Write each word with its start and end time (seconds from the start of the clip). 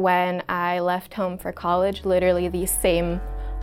when 0.00 0.42
I 0.48 0.80
left 0.80 1.14
home 1.14 1.38
for 1.38 1.52
college, 1.52 2.04
literally 2.04 2.48
the 2.48 2.66
same 2.66 3.20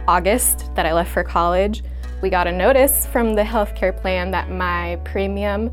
August 0.08 0.74
that 0.76 0.86
I 0.86 0.94
left 0.94 1.12
for 1.12 1.24
college, 1.24 1.84
we 2.22 2.30
got 2.30 2.48
a 2.48 2.52
notice 2.52 3.06
from 3.06 3.34
the 3.34 3.44
healthcare 3.44 3.96
plan 3.96 4.32
that 4.32 4.50
my 4.50 5.00
premium 5.04 5.72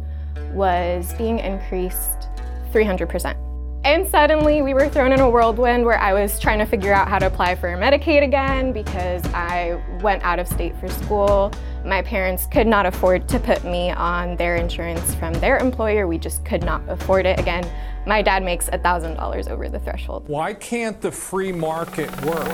was 0.53 1.13
being 1.15 1.39
increased 1.39 2.29
300%. 2.73 3.44
And 3.85 4.09
suddenly 4.09 4.63
we 4.63 4.73
were 4.73 4.89
thrown 4.89 5.13
in 5.13 5.21
a 5.21 5.29
whirlwind 5.29 5.85
where 5.85 5.99
I 5.99 6.15
was 6.15 6.39
trying 6.39 6.59
to 6.59 6.65
figure 6.65 6.95
out 6.95 7.07
how 7.07 7.19
to 7.19 7.27
apply 7.27 7.55
for 7.55 7.69
Medicaid 7.77 8.23
again 8.23 8.73
because 8.73 9.23
I 9.35 9.79
went 10.01 10.23
out 10.23 10.39
of 10.39 10.49
state 10.49 10.75
for 10.81 10.89
school. 10.89 11.53
My 11.85 12.01
parents 12.01 12.47
could 12.47 12.67
not 12.67 12.87
afford 12.87 13.29
to 13.29 13.39
put 13.39 13.63
me 13.63 13.91
on 13.91 14.37
their 14.37 14.57
insurance 14.57 15.15
from 15.17 15.35
their 15.35 15.59
employer. 15.59 16.07
We 16.07 16.17
just 16.17 16.47
could 16.47 16.65
not 16.65 16.81
afford 16.89 17.27
it. 17.27 17.39
Again, 17.39 17.71
my 18.07 18.23
dad 18.23 18.43
makes 18.43 18.71
$1,000 18.71 19.51
over 19.51 19.69
the 19.69 19.79
threshold. 19.81 20.27
Why 20.29 20.55
can't 20.55 20.99
the 21.03 21.13
free 21.13 21.53
market 21.53 22.11
work? 22.25 22.49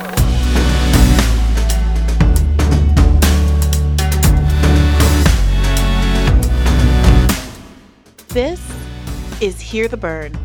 This 8.31 8.61
is 9.41 9.61
Hear 9.61 9.87
the 9.87 9.97
Bern, 9.97 10.37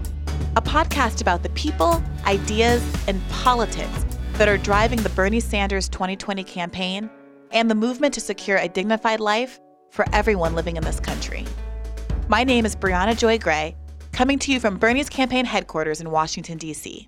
a 0.56 0.62
podcast 0.62 1.22
about 1.22 1.44
the 1.44 1.50
people, 1.50 2.02
ideas, 2.26 2.84
and 3.08 3.22
politics 3.30 4.06
that 4.34 4.48
are 4.48 4.58
driving 4.58 5.02
the 5.02 5.10
Bernie 5.10 5.40
Sanders 5.40 5.90
2020 5.90 6.44
campaign 6.44 7.10
and 7.52 7.70
the 7.70 7.76
movement 7.76 8.14
to 8.14 8.20
secure 8.20 8.58
a 8.58 8.68
dignified 8.68 9.20
life 9.20 9.60
for 9.92 10.06
everyone 10.14 10.56
living 10.56 10.76
in 10.76 10.84
this 10.84 11.00
country. 11.00 11.46
My 12.28 12.44
name 12.44 12.66
is 12.66 12.76
Briahna 12.76 13.18
Joy 13.18 13.38
Gray, 13.38 13.76
coming 14.12 14.40
to 14.40 14.52
you 14.52 14.60
from 14.60 14.78
Bernie's 14.78 15.10
campaign 15.10 15.46
headquarters 15.46 16.02
in 16.02 16.12
Washington, 16.12 16.58
D.C. 16.58 17.08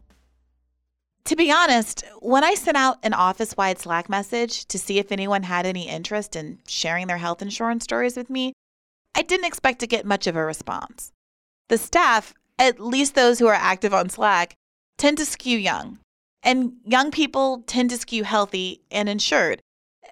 To 1.25 1.35
be 1.35 1.51
honest, 1.51 2.05
when 2.21 2.45
I 2.45 2.53
sent 2.53 2.77
out 2.77 2.99
an 3.03 3.13
office 3.13 3.57
wide 3.57 3.79
Slack 3.79 4.09
message 4.09 4.65
to 4.67 4.79
see 4.79 4.99
if 4.99 5.11
anyone 5.11 5.43
had 5.43 5.65
any 5.65 5.89
interest 5.89 6.37
in 6.37 6.59
sharing 6.67 7.07
their 7.07 7.17
health 7.17 7.41
insurance 7.41 7.83
stories 7.83 8.15
with 8.15 8.29
me, 8.29 8.53
I 9.13 9.23
didn't 9.23 9.47
expect 9.47 9.79
to 9.79 9.87
get 9.87 10.05
much 10.05 10.27
of 10.27 10.37
a 10.37 10.45
response. 10.45 11.11
The 11.67 11.77
staff, 11.77 12.33
at 12.59 12.79
least 12.79 13.15
those 13.15 13.39
who 13.39 13.47
are 13.47 13.53
active 13.53 13.93
on 13.93 14.09
Slack, 14.09 14.55
tend 14.97 15.17
to 15.17 15.25
skew 15.25 15.57
young, 15.57 15.99
and 16.43 16.73
young 16.83 17.11
people 17.11 17.63
tend 17.67 17.89
to 17.91 17.97
skew 17.97 18.23
healthy 18.23 18.81
and 18.89 19.07
insured, 19.07 19.61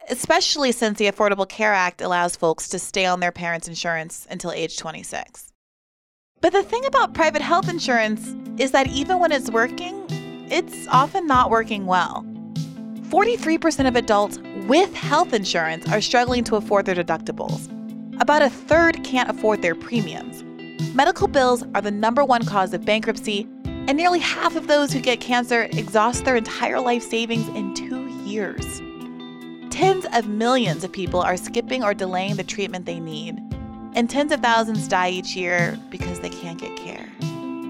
especially 0.10 0.72
since 0.72 0.98
the 0.98 1.12
Affordable 1.12 1.48
Care 1.48 1.74
Act 1.74 2.02
allows 2.02 2.36
folks 2.36 2.68
to 2.70 2.80
stay 2.80 3.06
on 3.06 3.20
their 3.20 3.32
parents' 3.32 3.68
insurance 3.68 4.28
until 4.30 4.52
age 4.52 4.78
26. 4.78 5.52
But 6.42 6.54
the 6.54 6.64
thing 6.64 6.86
about 6.86 7.14
private 7.14 7.42
health 7.42 7.70
insurance 7.70 8.36
is 8.60 8.72
that 8.72 8.88
even 8.88 9.20
when 9.20 9.32
it's 9.32 9.50
working, 9.50 10.06
it's 10.52 10.88
often 10.90 11.26
not 11.26 11.50
working 11.50 11.88
well. 11.88 12.24
43% 13.10 13.88
of 13.88 13.96
adults 13.96 14.38
with 14.68 14.94
health 14.94 15.34
insurance 15.34 15.90
are 15.92 16.02
struggling 16.02 16.44
to 16.44 16.56
afford 16.56 16.86
their 16.86 16.96
deductibles. 16.96 17.72
About 18.22 18.42
a 18.42 18.50
third 18.50 19.04
can't 19.04 19.30
afford 19.30 19.62
their 19.62 19.76
premiums. 19.76 20.45
Medical 20.94 21.28
bills 21.28 21.64
are 21.74 21.82
the 21.82 21.92
number 21.92 22.24
one 22.24 22.46
cause 22.46 22.74
of 22.74 22.86
bankruptcy, 22.86 23.48
and 23.64 23.96
nearly 23.96 24.20
half 24.20 24.56
of 24.56 24.68
those 24.68 24.92
who 24.92 25.00
get 25.00 25.20
cancer 25.20 25.64
exhaust 25.74 26.26
their 26.26 26.36
entire 26.36 26.80
life 26.80 27.04
savings 27.04 27.48
in 27.50 27.74
two 27.74 28.08
years. 28.26 28.82
Tens 29.70 30.06
of 30.14 30.28
millions 30.28 30.84
of 30.84 30.92
people 30.92 31.22
are 31.22 31.38
skipping 31.38 31.84
or 31.84 31.94
delaying 31.94 32.36
the 32.36 32.44
treatment 32.44 32.86
they 32.86 33.00
need, 33.00 33.38
and 33.94 34.10
tens 34.10 34.32
of 34.32 34.42
thousands 34.42 34.88
die 34.88 35.10
each 35.10 35.36
year 35.36 35.78
because 35.90 36.20
they 36.22 36.30
can't 36.30 36.60
get 36.60 36.76
care. 36.78 37.10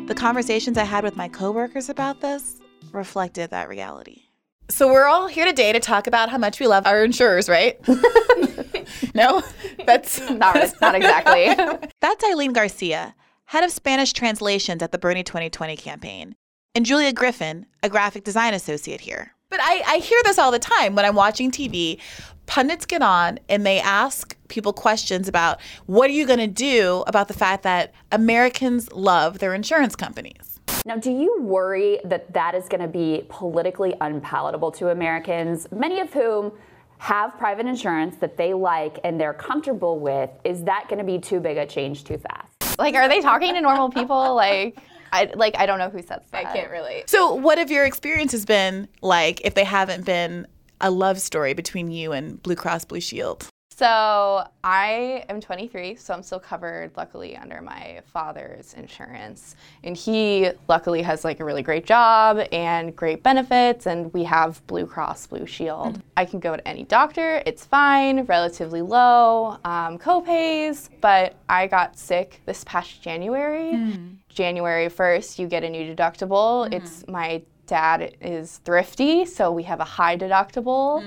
The 0.08 0.16
conversations 0.16 0.78
I 0.78 0.84
had 0.84 1.04
with 1.04 1.16
my 1.16 1.28
coworkers 1.28 1.90
about 1.90 2.22
this 2.22 2.60
reflected 2.92 3.50
that 3.50 3.70
reality. 3.70 4.25
So 4.68 4.92
we're 4.92 5.06
all 5.06 5.28
here 5.28 5.46
today 5.46 5.72
to 5.74 5.80
talk 5.80 6.08
about 6.08 6.30
how 6.30 6.40
much 6.40 6.60
we 6.60 6.66
love 6.66 6.88
our 6.88 7.04
insurers, 7.04 7.48
right? 7.48 7.80
no, 9.14 9.44
that's 9.86 10.20
not 10.30 10.58
not 10.82 10.96
exactly. 10.96 11.90
that's 12.02 12.24
Eileen 12.24 12.52
Garcia, 12.52 13.14
head 13.46 13.64
of 13.64 13.72
Spanish 13.72 14.12
translations 14.12 14.82
at 14.82 14.92
the 14.92 14.98
Bernie 14.98 15.24
2020 15.24 15.78
campaign, 15.78 16.36
and 16.74 16.84
Julia 16.84 17.14
Griffin, 17.14 17.68
a 17.84 17.90
graphic 17.90 18.24
design 18.24 18.56
associate 18.56 19.02
here. 19.02 19.34
But 19.50 19.60
I, 19.62 19.84
I 19.88 19.98
hear 19.98 20.20
this 20.24 20.40
all 20.40 20.52
the 20.52 20.60
time 20.60 20.96
when 20.96 21.06
I'm 21.06 21.16
watching 21.16 21.52
TV. 21.52 22.00
Pundits 22.48 22.86
get 22.86 23.02
on 23.02 23.40
and 23.48 23.66
they 23.66 23.80
ask 23.80 24.36
people 24.48 24.74
questions 24.74 25.28
about 25.28 25.60
what 25.86 26.10
are 26.10 26.14
you 26.14 26.26
going 26.26 26.40
to 26.40 26.48
do 26.48 27.04
about 27.08 27.28
the 27.28 27.34
fact 27.34 27.64
that 27.64 27.94
Americans 28.12 28.92
love 28.92 29.40
their 29.40 29.54
insurance 29.54 29.96
companies. 29.96 30.55
Now, 30.88 30.98
do 30.98 31.10
you 31.10 31.42
worry 31.42 32.00
that 32.06 32.32
that 32.34 32.54
is 32.54 32.70
going 32.70 32.82
to 32.82 32.88
be 32.88 33.26
politically 33.28 33.96
unpalatable 34.02 34.70
to 34.74 34.90
Americans, 34.90 35.68
many 35.72 36.00
of 36.00 36.14
whom 36.14 36.52
have 37.00 37.36
private 37.40 37.66
insurance 37.66 38.18
that 38.18 38.38
they 38.38 38.54
like 38.54 39.00
and 39.04 39.20
they're 39.20 39.34
comfortable 39.34 40.00
with? 40.00 40.30
Is 40.44 40.64
that 40.66 40.86
going 40.88 41.00
to 41.00 41.04
be 41.04 41.18
too 41.18 41.40
big 41.40 41.58
a 41.58 41.66
change 41.66 42.04
too 42.04 42.20
fast? 42.20 42.78
Like, 42.78 42.94
are 42.94 43.10
they 43.10 43.20
talking 43.20 43.56
to 43.56 43.62
normal 43.62 43.90
people? 43.90 44.36
Like, 44.46 44.78
I 45.12 45.32
like 45.36 45.56
I 45.58 45.66
don't 45.66 45.80
know 45.80 45.90
who 45.90 46.02
says 46.02 46.22
that. 46.32 46.46
I 46.46 46.54
can't 46.54 46.70
relate. 46.70 47.10
So, 47.10 47.34
what 47.34 47.58
have 47.58 47.72
your 47.72 47.86
experiences 47.86 48.46
been 48.46 48.88
like 49.02 49.42
if 49.46 49.56
they 49.56 49.64
haven't 49.64 50.06
been 50.06 50.46
a 50.82 50.92
love 50.92 51.20
story 51.20 51.54
between 51.54 51.90
you 51.90 52.12
and 52.12 52.42
Blue 52.44 52.56
Cross 52.56 52.86
Blue 52.86 53.00
Shield? 53.00 53.48
So 53.78 54.48
I 54.64 55.26
am 55.28 55.42
23, 55.42 55.96
so 55.96 56.14
I'm 56.14 56.24
still 56.24 56.40
covered, 56.40 56.92
luckily, 56.96 57.36
under 57.36 57.62
my 57.62 58.00
father's 58.06 58.74
insurance. 58.74 59.58
And 59.84 59.98
he 59.98 60.50
luckily 60.70 61.02
has 61.02 61.26
like 61.26 61.42
a 61.42 61.44
really 61.44 61.62
great 61.62 61.86
job 61.86 62.40
and 62.54 62.96
great 62.96 63.22
benefits, 63.22 63.86
and 63.86 64.14
we 64.14 64.24
have 64.24 64.66
Blue 64.68 64.86
Cross 64.86 65.28
Blue 65.28 65.46
Shield. 65.46 65.98
Mm. 65.98 66.02
I 66.16 66.24
can 66.24 66.40
go 66.40 66.56
to 66.56 66.66
any 66.66 66.86
doctor, 66.86 67.44
it's 67.46 67.66
fine, 67.66 68.24
relatively 68.24 68.82
low 68.82 69.58
um, 69.66 69.98
copays, 69.98 70.88
but 71.02 71.36
I 71.50 71.68
got 71.68 72.00
sick 72.00 72.40
this 72.46 72.64
past 72.64 73.02
January. 73.02 73.74
Mm. 73.74 74.16
January 74.30 74.88
1st, 74.88 75.38
you 75.38 75.48
get 75.48 75.66
a 75.66 75.70
new 75.70 75.94
deductible. 75.94 76.70
Mm. 76.70 76.76
It's 76.76 77.06
my 77.10 77.42
dad 77.66 78.16
is 78.22 78.58
thrifty, 78.66 79.26
so 79.26 79.52
we 79.52 79.64
have 79.64 79.80
a 79.80 79.86
high 79.86 80.18
deductible. 80.18 81.04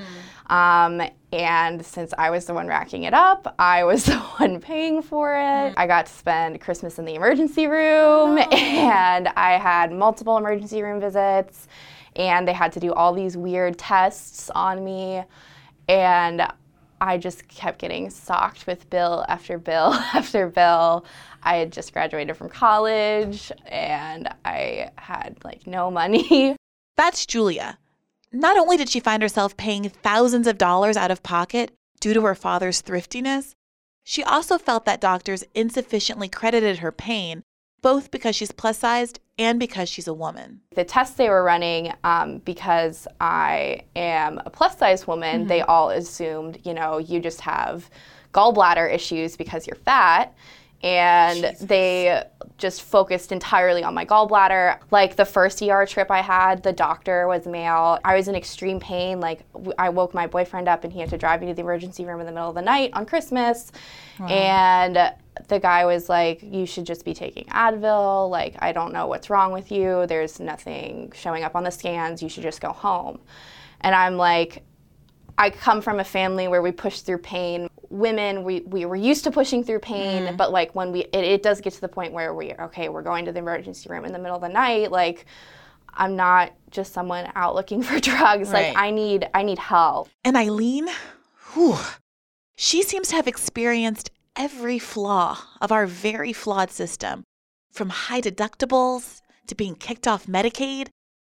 Mm. 0.48 0.54
Um, 0.54 1.10
and 1.32 1.84
since 1.84 2.14
I 2.16 2.30
was 2.30 2.46
the 2.46 2.54
one 2.54 2.66
racking 2.66 3.04
it 3.04 3.14
up, 3.14 3.54
I 3.58 3.84
was 3.84 4.04
the 4.06 4.18
one 4.18 4.60
paying 4.60 5.02
for 5.02 5.34
it. 5.34 5.40
Mm. 5.40 5.74
I 5.76 5.86
got 5.86 6.06
to 6.06 6.12
spend 6.12 6.60
Christmas 6.60 6.98
in 6.98 7.04
the 7.04 7.14
emergency 7.14 7.66
room, 7.66 8.38
oh. 8.38 8.48
and 8.50 9.28
I 9.28 9.52
had 9.52 9.92
multiple 9.92 10.36
emergency 10.36 10.82
room 10.82 11.00
visits, 11.00 11.68
and 12.16 12.46
they 12.46 12.52
had 12.52 12.72
to 12.72 12.80
do 12.80 12.92
all 12.92 13.12
these 13.12 13.36
weird 13.36 13.78
tests 13.78 14.50
on 14.50 14.84
me. 14.84 15.22
And 15.88 16.46
I 17.00 17.18
just 17.18 17.48
kept 17.48 17.78
getting 17.78 18.10
socked 18.10 18.66
with 18.66 18.88
bill 18.90 19.24
after 19.28 19.58
bill 19.58 19.92
after 20.14 20.48
bill. 20.48 21.04
I 21.42 21.56
had 21.56 21.72
just 21.72 21.92
graduated 21.92 22.36
from 22.36 22.48
college 22.48 23.52
and 23.66 24.28
I 24.44 24.90
had 24.96 25.36
like 25.44 25.66
no 25.66 25.90
money. 25.90 26.56
That's 26.96 27.26
Julia. 27.26 27.78
Not 28.32 28.58
only 28.58 28.76
did 28.76 28.88
she 28.88 29.00
find 29.00 29.22
herself 29.22 29.56
paying 29.56 29.88
thousands 29.88 30.46
of 30.46 30.58
dollars 30.58 30.96
out 30.96 31.10
of 31.10 31.22
pocket 31.22 31.70
due 32.00 32.12
to 32.14 32.22
her 32.22 32.34
father's 32.34 32.80
thriftiness, 32.80 33.54
she 34.04 34.22
also 34.22 34.58
felt 34.58 34.84
that 34.84 35.00
doctors 35.00 35.44
insufficiently 35.54 36.28
credited 36.28 36.78
her 36.78 36.92
pain, 36.92 37.42
both 37.82 38.10
because 38.10 38.34
she's 38.34 38.52
plus 38.52 38.78
sized 38.78 39.20
and 39.38 39.58
because 39.58 39.88
she's 39.88 40.08
a 40.08 40.14
woman. 40.14 40.60
The 40.74 40.84
tests 40.84 41.16
they 41.16 41.28
were 41.28 41.44
running, 41.44 41.92
um, 42.04 42.38
because 42.38 43.06
I 43.20 43.82
am 43.94 44.40
a 44.44 44.50
plus 44.50 44.76
size 44.78 45.06
woman, 45.06 45.40
mm-hmm. 45.40 45.48
they 45.48 45.62
all 45.62 45.90
assumed, 45.90 46.58
you 46.64 46.74
know, 46.74 46.98
you 46.98 47.20
just 47.20 47.40
have 47.42 47.88
gallbladder 48.34 48.92
issues 48.92 49.36
because 49.36 49.66
you're 49.66 49.76
fat 49.76 50.34
and 50.82 51.42
Jesus. 51.42 51.58
they 51.60 52.22
just 52.56 52.82
focused 52.82 53.32
entirely 53.32 53.82
on 53.82 53.94
my 53.94 54.04
gallbladder. 54.04 54.78
Like 54.90 55.16
the 55.16 55.24
first 55.24 55.60
ER 55.62 55.86
trip 55.86 56.10
I 56.10 56.20
had, 56.20 56.62
the 56.62 56.72
doctor 56.72 57.26
was 57.26 57.46
male. 57.46 57.98
I 58.04 58.14
was 58.14 58.28
in 58.28 58.34
extreme 58.34 58.78
pain. 58.78 59.18
Like 59.18 59.40
I 59.78 59.88
woke 59.88 60.14
my 60.14 60.26
boyfriend 60.26 60.68
up 60.68 60.84
and 60.84 60.92
he 60.92 61.00
had 61.00 61.10
to 61.10 61.18
drive 61.18 61.40
me 61.40 61.48
to 61.48 61.54
the 61.54 61.62
emergency 61.62 62.04
room 62.04 62.20
in 62.20 62.26
the 62.26 62.32
middle 62.32 62.48
of 62.48 62.54
the 62.54 62.62
night 62.62 62.90
on 62.92 63.06
Christmas. 63.06 63.72
Wow. 64.20 64.26
And 64.26 65.14
the 65.46 65.60
guy 65.60 65.84
was 65.84 66.08
like, 66.08 66.42
You 66.42 66.66
should 66.66 66.86
just 66.86 67.04
be 67.04 67.14
taking 67.14 67.44
Advil. 67.44 68.30
Like, 68.30 68.56
I 68.58 68.72
don't 68.72 68.92
know 68.92 69.06
what's 69.06 69.30
wrong 69.30 69.52
with 69.52 69.70
you. 69.70 70.06
There's 70.06 70.40
nothing 70.40 71.12
showing 71.14 71.44
up 71.44 71.54
on 71.54 71.64
the 71.64 71.70
scans. 71.70 72.22
You 72.22 72.28
should 72.28 72.42
just 72.42 72.60
go 72.60 72.72
home. 72.72 73.20
And 73.80 73.94
I'm 73.94 74.16
like, 74.16 74.64
I 75.38 75.50
come 75.50 75.80
from 75.80 76.00
a 76.00 76.04
family 76.04 76.48
where 76.48 76.60
we 76.60 76.72
push 76.72 77.00
through 77.00 77.18
pain. 77.18 77.68
Women, 77.90 78.42
we, 78.42 78.60
we 78.62 78.84
were 78.84 78.96
used 78.96 79.24
to 79.24 79.30
pushing 79.30 79.62
through 79.62 79.78
pain, 79.78 80.24
mm. 80.24 80.36
but 80.36 80.50
like 80.50 80.74
when 80.74 80.90
we, 80.90 81.00
it, 81.04 81.24
it 81.24 81.42
does 81.42 81.60
get 81.60 81.72
to 81.74 81.80
the 81.80 81.88
point 81.88 82.12
where 82.12 82.34
we, 82.34 82.52
okay, 82.54 82.88
we're 82.88 83.02
going 83.02 83.24
to 83.24 83.32
the 83.32 83.38
emergency 83.38 83.88
room 83.88 84.04
in 84.04 84.12
the 84.12 84.18
middle 84.18 84.34
of 84.34 84.42
the 84.42 84.48
night. 84.48 84.90
Like, 84.90 85.26
I'm 85.94 86.16
not 86.16 86.52
just 86.70 86.92
someone 86.92 87.30
out 87.36 87.54
looking 87.54 87.82
for 87.84 88.00
drugs. 88.00 88.50
Right. 88.50 88.74
Like, 88.74 88.76
I 88.76 88.90
need, 88.90 89.28
I 89.32 89.44
need 89.44 89.60
help. 89.60 90.08
And 90.24 90.36
Eileen, 90.36 90.88
whew, 91.54 91.78
she 92.56 92.82
seems 92.82 93.08
to 93.08 93.16
have 93.16 93.28
experienced 93.28 94.10
every 94.38 94.78
flaw 94.78 95.36
of 95.60 95.72
our 95.72 95.86
very 95.86 96.32
flawed 96.32 96.70
system, 96.70 97.24
from 97.72 97.90
high 97.90 98.20
deductibles 98.20 99.20
to 99.48 99.54
being 99.54 99.74
kicked 99.74 100.06
off 100.06 100.26
Medicaid 100.26 100.88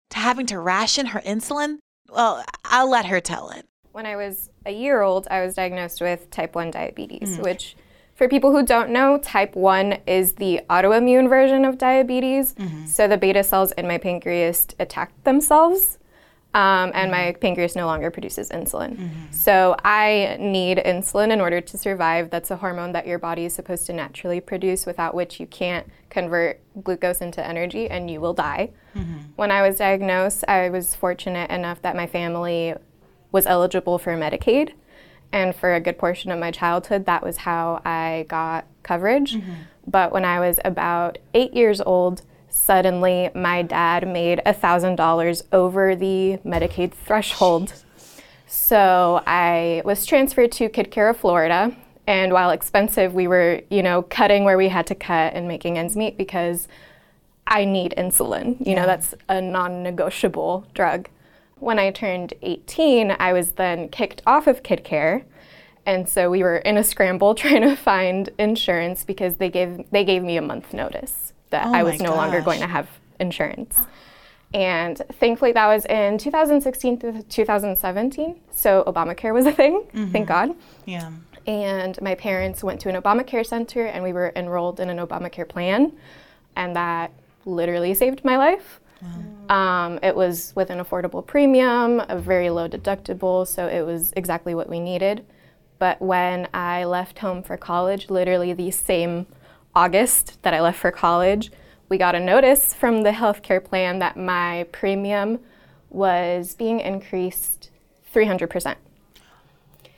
to 0.09 0.17
having 0.17 0.45
to 0.47 0.59
ration 0.59 1.07
her 1.07 1.21
insulin? 1.21 1.77
Well, 2.09 2.43
I'll 2.65 2.89
let 2.89 3.05
her 3.05 3.19
tell 3.19 3.49
it. 3.49 3.65
When 3.91 4.05
I 4.05 4.15
was 4.15 4.49
a 4.65 4.71
year 4.71 5.01
old, 5.01 5.27
I 5.31 5.43
was 5.43 5.55
diagnosed 5.55 6.01
with 6.01 6.29
type 6.29 6.53
1 6.53 6.71
diabetes, 6.71 7.37
mm. 7.37 7.43
which, 7.43 7.75
for 8.13 8.27
people 8.27 8.51
who 8.51 8.63
don't 8.63 8.91
know, 8.91 9.17
type 9.17 9.55
1 9.55 9.99
is 10.05 10.33
the 10.33 10.61
autoimmune 10.69 11.29
version 11.29 11.65
of 11.65 11.77
diabetes. 11.77 12.53
Mm-hmm. 12.55 12.85
So 12.85 13.07
the 13.07 13.17
beta 13.17 13.43
cells 13.43 13.71
in 13.71 13.87
my 13.87 13.97
pancreas 13.97 14.67
attacked 14.79 15.23
themselves, 15.23 15.96
um, 16.57 16.91
and 16.95 17.11
my 17.11 17.33
pancreas 17.39 17.75
no 17.75 17.85
longer 17.85 18.09
produces 18.09 18.49
insulin. 18.49 18.97
Mm-hmm. 18.97 19.31
So 19.31 19.75
I 19.83 20.37
need 20.39 20.79
insulin 20.79 21.29
in 21.31 21.39
order 21.39 21.61
to 21.61 21.77
survive. 21.77 22.31
That's 22.31 22.49
a 22.49 22.55
hormone 22.55 22.93
that 22.93 23.05
your 23.05 23.19
body 23.19 23.45
is 23.45 23.53
supposed 23.53 23.85
to 23.85 23.93
naturally 23.93 24.41
produce, 24.41 24.87
without 24.87 25.13
which 25.13 25.39
you 25.39 25.45
can't 25.45 25.87
convert 26.09 26.59
glucose 26.83 27.21
into 27.21 27.45
energy 27.45 27.87
and 27.87 28.09
you 28.09 28.19
will 28.19 28.33
die. 28.33 28.71
Mm-hmm. 28.95 29.17
When 29.35 29.51
I 29.51 29.61
was 29.61 29.75
diagnosed, 29.75 30.45
I 30.47 30.69
was 30.69 30.95
fortunate 30.95 31.51
enough 31.51 31.83
that 31.83 31.95
my 31.95 32.07
family 32.07 32.73
was 33.31 33.45
eligible 33.45 33.99
for 33.99 34.17
Medicaid. 34.17 34.71
And 35.31 35.55
for 35.55 35.75
a 35.75 35.79
good 35.79 35.99
portion 35.99 36.31
of 36.31 36.39
my 36.39 36.49
childhood, 36.49 37.05
that 37.05 37.21
was 37.21 37.37
how 37.37 37.83
I 37.85 38.25
got 38.29 38.65
coverage. 38.81 39.35
Mm-hmm. 39.35 39.53
But 39.85 40.11
when 40.11 40.25
I 40.25 40.39
was 40.39 40.59
about 40.65 41.19
eight 41.35 41.53
years 41.53 41.81
old, 41.81 42.23
suddenly 42.49 43.29
my 43.33 43.61
dad 43.61 44.07
made 44.07 44.41
$1,000 44.45 45.41
over 45.51 45.95
the 45.95 46.39
Medicaid 46.45 46.91
threshold. 46.91 47.73
So 48.45 49.21
I 49.27 49.81
was 49.85 50.05
transferred 50.05 50.51
to 50.53 50.69
Kid 50.69 50.91
Care 50.91 51.09
of 51.09 51.17
Florida. 51.17 51.75
And 52.05 52.31
while 52.31 52.51
expensive, 52.51 53.13
we 53.13 53.27
were, 53.27 53.61
you 53.69 53.83
know, 53.83 54.03
cutting 54.03 54.45
where 54.45 54.57
we 54.57 54.69
had 54.69 54.87
to 54.87 54.95
cut 54.95 55.33
and 55.33 55.47
making 55.47 55.77
ends 55.77 55.95
meet 55.95 56.17
because 56.17 56.67
I 57.45 57.65
need 57.65 57.93
insulin. 57.97 58.65
You 58.65 58.75
know, 58.75 58.85
that's 58.85 59.13
a 59.27 59.41
non 59.41 59.83
negotiable 59.83 60.65
drug. 60.73 61.09
When 61.59 61.79
I 61.79 61.91
turned 61.91 62.33
18, 62.41 63.15
I 63.19 63.33
was 63.33 63.51
then 63.51 63.89
kicked 63.89 64.21
off 64.25 64.47
of 64.47 64.63
Kid 64.63 64.83
Care. 64.83 65.25
And 65.85 66.07
so 66.07 66.29
we 66.29 66.43
were 66.43 66.57
in 66.57 66.77
a 66.77 66.83
scramble 66.83 67.35
trying 67.35 67.61
to 67.61 67.75
find 67.75 68.29
insurance 68.37 69.03
because 69.03 69.35
they 69.35 69.49
gave 69.49 69.89
they 69.91 70.05
gave 70.05 70.23
me 70.23 70.37
a 70.37 70.41
month 70.41 70.73
notice 70.73 71.33
that 71.49 71.67
Oh 71.67 71.73
I 71.73 71.83
was 71.83 71.99
no 71.99 72.15
longer 72.15 72.41
going 72.41 72.59
to 72.59 72.67
have 72.67 72.89
insurance. 73.19 73.77
And 74.53 75.01
thankfully 75.19 75.51
that 75.53 75.67
was 75.67 75.85
in 75.85 76.17
2016 76.17 76.99
through 76.99 77.21
2017. 77.23 78.39
So 78.51 78.83
Obamacare 78.87 79.33
was 79.33 79.45
a 79.45 79.51
thing, 79.51 79.83
thank 80.11 80.27
God. 80.27 80.55
Yeah. 80.85 81.11
And 81.45 82.01
my 82.01 82.15
parents 82.15 82.63
went 82.63 82.79
to 82.81 82.89
an 82.89 83.01
Obamacare 83.01 83.45
center 83.45 83.85
and 83.85 84.03
we 84.03 84.13
were 84.13 84.31
enrolled 84.35 84.79
in 84.79 84.89
an 84.89 84.97
Obamacare 84.97 85.47
plan. 85.47 85.93
And 86.55 86.75
that 86.75 87.11
literally 87.45 87.93
saved 87.93 88.23
my 88.25 88.37
life. 88.37 88.79
Um, 89.49 89.99
it 90.01 90.15
was 90.15 90.53
with 90.55 90.69
an 90.69 90.79
affordable 90.79 91.25
premium, 91.25 92.01
a 92.09 92.17
very 92.17 92.49
low 92.49 92.67
deductible, 92.67 93.47
so 93.47 93.67
it 93.67 93.81
was 93.81 94.11
exactly 94.15 94.55
what 94.55 94.69
we 94.69 94.79
needed. 94.79 95.25
But 95.79 96.01
when 96.01 96.47
I 96.53 96.83
left 96.85 97.19
home 97.19 97.43
for 97.43 97.55
college, 97.57 98.09
literally 98.09 98.53
the 98.53 98.71
same 98.71 99.27
August 99.77 100.41
that 100.41 100.55
I 100.55 100.61
left 100.61 100.79
for 100.79 100.89
college, 100.89 101.51
we 101.87 101.99
got 101.99 102.15
a 102.15 102.19
notice 102.19 102.73
from 102.73 103.03
the 103.03 103.11
healthcare 103.11 103.63
plan 103.63 103.99
that 103.99 104.17
my 104.17 104.65
premium 104.71 105.37
was 105.91 106.55
being 106.55 106.79
increased 106.79 107.69
300%. 108.11 108.75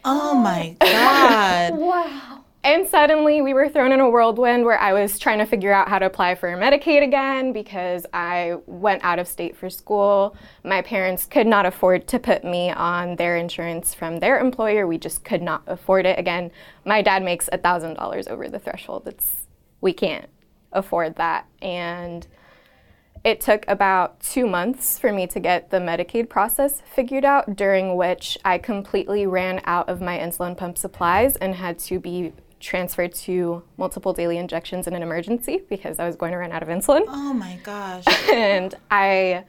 Oh 0.03 0.35
my 0.35 0.75
God. 0.81 1.73
Wow. 1.79 2.43
And 2.61 2.85
suddenly 2.85 3.41
we 3.41 3.53
were 3.53 3.69
thrown 3.69 3.93
in 3.93 4.01
a 4.01 4.09
whirlwind 4.09 4.65
where 4.65 4.77
I 4.77 4.91
was 4.91 5.17
trying 5.17 5.39
to 5.39 5.45
figure 5.45 5.71
out 5.71 5.87
how 5.87 5.97
to 5.97 6.07
apply 6.07 6.35
for 6.35 6.49
Medicaid 6.49 7.01
again 7.01 7.53
because 7.53 8.05
I 8.13 8.57
went 8.65 9.01
out 9.05 9.17
of 9.17 9.29
state 9.29 9.55
for 9.55 9.69
school. 9.69 10.35
My 10.65 10.81
parents 10.81 11.25
could 11.25 11.47
not 11.47 11.65
afford 11.65 12.05
to 12.09 12.19
put 12.19 12.43
me 12.43 12.69
on 12.69 13.15
their 13.15 13.37
insurance 13.37 13.93
from 13.93 14.19
their 14.19 14.39
employer. 14.39 14.85
We 14.85 14.97
just 14.97 15.23
could 15.23 15.41
not 15.41 15.63
afford 15.67 16.05
it. 16.05 16.19
Again, 16.19 16.51
my 16.83 17.01
dad 17.01 17.23
makes 17.23 17.47
$1,000 17.53 18.27
over 18.27 18.49
the 18.49 18.59
threshold. 18.59 19.07
It's 19.07 19.38
we 19.81 19.93
can't 19.93 20.29
afford 20.71 21.15
that. 21.15 21.45
And 21.61 22.27
it 23.23 23.41
took 23.41 23.65
about 23.67 24.19
two 24.21 24.47
months 24.47 24.97
for 24.97 25.11
me 25.11 25.27
to 25.27 25.39
get 25.39 25.71
the 25.71 25.77
Medicaid 25.77 26.29
process 26.29 26.81
figured 26.93 27.25
out, 27.25 27.55
during 27.55 27.97
which 27.97 28.37
I 28.45 28.57
completely 28.57 29.25
ran 29.27 29.61
out 29.65 29.89
of 29.89 29.99
my 29.99 30.17
insulin 30.17 30.55
pump 30.55 30.77
supplies 30.77 31.35
and 31.35 31.55
had 31.55 31.79
to 31.79 31.99
be 31.99 32.33
transferred 32.59 33.13
to 33.13 33.63
multiple 33.77 34.13
daily 34.13 34.37
injections 34.37 34.87
in 34.87 34.93
an 34.93 35.01
emergency 35.01 35.61
because 35.69 35.99
I 35.99 36.05
was 36.05 36.15
going 36.15 36.31
to 36.31 36.37
run 36.37 36.51
out 36.51 36.61
of 36.61 36.69
insulin. 36.69 37.03
Oh 37.07 37.33
my 37.33 37.57
gosh. 37.63 38.05
and 38.31 38.75
I, 38.91 39.43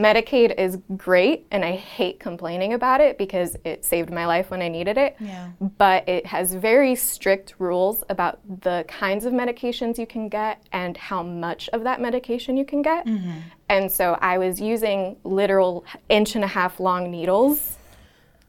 Medicaid 0.00 0.58
is 0.58 0.78
great, 0.96 1.46
and 1.50 1.62
I 1.62 1.72
hate 1.72 2.18
complaining 2.18 2.72
about 2.72 3.02
it 3.02 3.18
because 3.18 3.54
it 3.64 3.84
saved 3.84 4.10
my 4.10 4.24
life 4.24 4.50
when 4.50 4.62
I 4.62 4.68
needed 4.68 4.96
it. 4.96 5.14
Yeah. 5.20 5.50
But 5.60 6.08
it 6.08 6.24
has 6.24 6.54
very 6.54 6.94
strict 6.94 7.54
rules 7.58 8.02
about 8.08 8.40
the 8.62 8.86
kinds 8.88 9.26
of 9.26 9.34
medications 9.34 9.98
you 9.98 10.06
can 10.06 10.30
get 10.30 10.62
and 10.72 10.96
how 10.96 11.22
much 11.22 11.68
of 11.74 11.84
that 11.84 12.00
medication 12.00 12.56
you 12.56 12.64
can 12.64 12.80
get. 12.80 13.04
Mm-hmm. 13.04 13.40
And 13.68 13.92
so 13.92 14.16
I 14.22 14.38
was 14.38 14.58
using 14.58 15.16
literal 15.22 15.84
inch 16.08 16.34
and 16.34 16.44
a 16.44 16.48
half 16.48 16.80
long 16.80 17.10
needles 17.10 17.76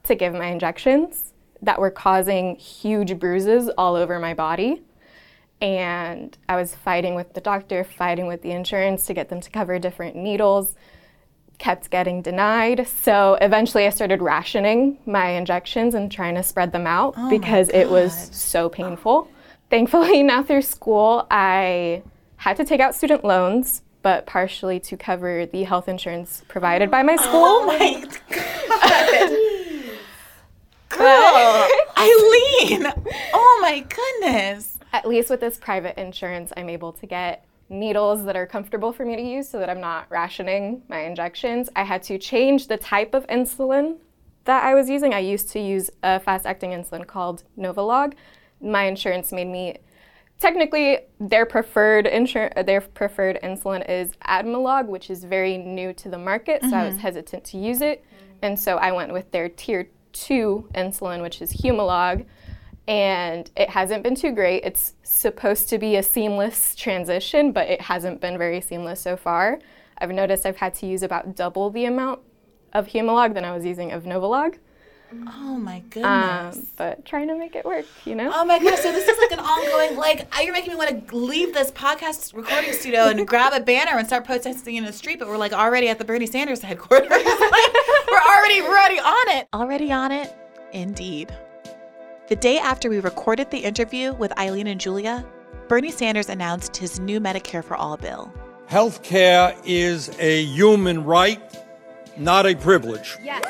to 0.03 0.15
give 0.15 0.33
my 0.33 0.47
injections 0.47 1.33
that 1.61 1.79
were 1.79 1.91
causing 1.91 2.55
huge 2.55 3.19
bruises 3.19 3.69
all 3.77 3.95
over 3.95 4.19
my 4.19 4.33
body. 4.33 4.81
And 5.61 6.35
I 6.47 6.55
was 6.55 6.73
fighting 6.73 7.13
with 7.13 7.33
the 7.33 7.41
doctor, 7.41 7.83
fighting 7.83 8.25
with 8.25 8.41
the 8.41 8.51
insurance 8.51 9.05
to 9.07 9.13
get 9.13 9.29
them 9.29 9.41
to 9.41 9.49
cover 9.49 9.77
different 9.77 10.15
needles, 10.15 10.75
kept 11.61 11.91
getting 11.91 12.23
denied. 12.23 12.87
So 12.87 13.37
eventually 13.39 13.85
I 13.85 13.91
started 13.91 14.19
rationing 14.19 14.97
my 15.05 15.29
injections 15.29 15.93
and 15.93 16.11
trying 16.11 16.33
to 16.33 16.41
spread 16.41 16.71
them 16.71 16.87
out 16.87 17.13
oh 17.15 17.29
because 17.29 17.69
it 17.69 17.87
was 17.87 18.35
so 18.35 18.67
painful. 18.67 19.29
Thankfully, 19.69 20.23
now 20.31 20.41
through 20.41 20.63
school, 20.63 21.27
I 21.29 22.01
had 22.37 22.57
to 22.57 22.65
take 22.65 22.81
out 22.81 22.95
student 22.95 23.23
loans, 23.23 23.83
but 24.01 24.25
partially 24.25 24.79
to 24.79 24.97
cover 24.97 25.45
the 25.45 25.63
health 25.63 25.87
insurance 25.87 26.43
provided 26.47 26.89
by 26.89 27.03
my 27.03 27.15
school. 27.15 27.45
Oh 27.45 27.65
my 27.67 28.05
God. 28.31 29.29
Girl, 30.97 31.69
Eileen. 31.97 32.91
Oh 33.33 33.59
my 33.61 33.85
goodness. 33.87 34.79
at 34.91 35.07
least 35.07 35.29
with 35.29 35.39
this 35.39 35.57
private 35.57 35.97
insurance, 36.01 36.51
I'm 36.57 36.69
able 36.69 36.91
to 36.93 37.05
get 37.05 37.45
needles 37.71 38.25
that 38.25 38.35
are 38.35 38.45
comfortable 38.45 38.91
for 38.91 39.05
me 39.05 39.15
to 39.15 39.21
use 39.21 39.49
so 39.49 39.57
that 39.57 39.69
I'm 39.69 39.79
not 39.79 40.05
rationing 40.09 40.83
my 40.89 40.99
injections. 40.99 41.69
I 41.75 41.83
had 41.83 42.03
to 42.03 42.19
change 42.19 42.67
the 42.67 42.77
type 42.77 43.13
of 43.13 43.25
insulin 43.27 43.97
that 44.43 44.63
I 44.63 44.75
was 44.75 44.89
using. 44.89 45.13
I 45.13 45.19
used 45.19 45.49
to 45.51 45.59
use 45.59 45.89
a 46.03 46.19
fast 46.19 46.45
acting 46.45 46.71
insulin 46.71 47.07
called 47.07 47.43
Novolog. 47.57 48.13
My 48.59 48.83
insurance 48.83 49.31
made 49.31 49.47
me 49.47 49.77
technically 50.39 50.99
their 51.19 51.45
preferred 51.45 52.05
insur- 52.05 52.65
their 52.65 52.81
preferred 52.81 53.39
insulin 53.41 53.87
is 53.89 54.11
Admelog, 54.27 54.87
which 54.87 55.09
is 55.09 55.23
very 55.23 55.57
new 55.57 55.93
to 55.93 56.09
the 56.09 56.17
market, 56.17 56.61
so 56.63 56.75
I 56.75 56.83
was 56.83 56.95
mm-hmm. 56.95 57.01
hesitant 57.01 57.43
to 57.45 57.57
use 57.57 57.81
it. 57.81 58.03
And 58.41 58.59
so 58.59 58.77
I 58.77 58.91
went 58.91 59.13
with 59.13 59.31
their 59.31 59.49
tier 59.49 59.87
2 60.13 60.69
insulin, 60.75 61.21
which 61.21 61.41
is 61.41 61.53
Humalog 61.53 62.25
and 62.91 63.49
it 63.55 63.69
hasn't 63.69 64.03
been 64.03 64.15
too 64.15 64.33
great. 64.33 64.63
It's 64.65 64.95
supposed 65.03 65.69
to 65.69 65.77
be 65.77 65.95
a 65.95 66.03
seamless 66.03 66.75
transition, 66.75 67.53
but 67.53 67.69
it 67.69 67.79
hasn't 67.79 68.19
been 68.19 68.37
very 68.37 68.59
seamless 68.59 68.99
so 68.99 69.15
far. 69.15 69.59
I've 69.97 70.11
noticed 70.11 70.45
I've 70.45 70.57
had 70.57 70.73
to 70.75 70.85
use 70.85 71.01
about 71.01 71.35
double 71.35 71.69
the 71.69 71.85
amount 71.85 72.19
of 72.73 72.87
Humalog 72.87 73.33
than 73.33 73.45
I 73.45 73.53
was 73.53 73.63
using 73.65 73.91
of 73.93 74.03
Novolog, 74.03 74.57
Oh 75.27 75.57
my 75.57 75.79
goodness. 75.89 76.57
um, 76.57 76.67
but 76.77 77.05
trying 77.05 77.27
to 77.27 77.35
make 77.37 77.55
it 77.55 77.65
work, 77.65 77.85
you 78.05 78.15
know? 78.15 78.31
Oh 78.33 78.45
my 78.45 78.59
gosh! 78.59 78.79
So 78.79 78.91
this 78.93 79.07
is 79.07 79.17
like 79.19 79.31
an 79.31 79.39
ongoing. 79.39 79.97
Like 79.97 80.33
uh, 80.33 80.41
you're 80.41 80.53
making 80.53 80.71
me 80.71 80.77
want 80.77 81.07
to 81.09 81.15
leave 81.15 81.53
this 81.53 81.69
podcast 81.71 82.33
recording 82.33 82.71
studio 82.71 83.07
and 83.09 83.27
grab 83.27 83.51
a 83.51 83.59
banner 83.59 83.97
and 83.97 84.07
start 84.07 84.23
protesting 84.25 84.77
in 84.77 84.85
the 84.85 84.93
street. 84.93 85.19
But 85.19 85.27
we're 85.27 85.37
like 85.37 85.51
already 85.51 85.89
at 85.89 85.97
the 85.97 86.05
Bernie 86.05 86.27
Sanders 86.27 86.61
headquarters. 86.61 87.09
Like, 87.57 87.73
we're 88.09 88.27
already 88.37 88.61
ready 88.61 88.99
on 88.99 89.37
it. 89.37 89.47
Already 89.53 89.91
on 89.91 90.11
it, 90.13 90.33
indeed. 90.71 91.33
The 92.31 92.37
day 92.37 92.59
after 92.59 92.89
we 92.89 93.01
recorded 93.01 93.51
the 93.51 93.57
interview 93.57 94.13
with 94.13 94.31
Eileen 94.39 94.65
and 94.67 94.79
Julia, 94.79 95.25
Bernie 95.67 95.91
Sanders 95.91 96.29
announced 96.29 96.77
his 96.77 96.97
new 96.97 97.19
Medicare 97.19 97.61
for 97.61 97.75
All 97.75 97.97
bill. 97.97 98.33
Healthcare 98.69 99.53
is 99.65 100.17
a 100.17 100.43
human 100.43 101.03
right, 101.03 101.41
not 102.15 102.45
a 102.45 102.55
privilege. 102.55 103.17
Yes. 103.21 103.43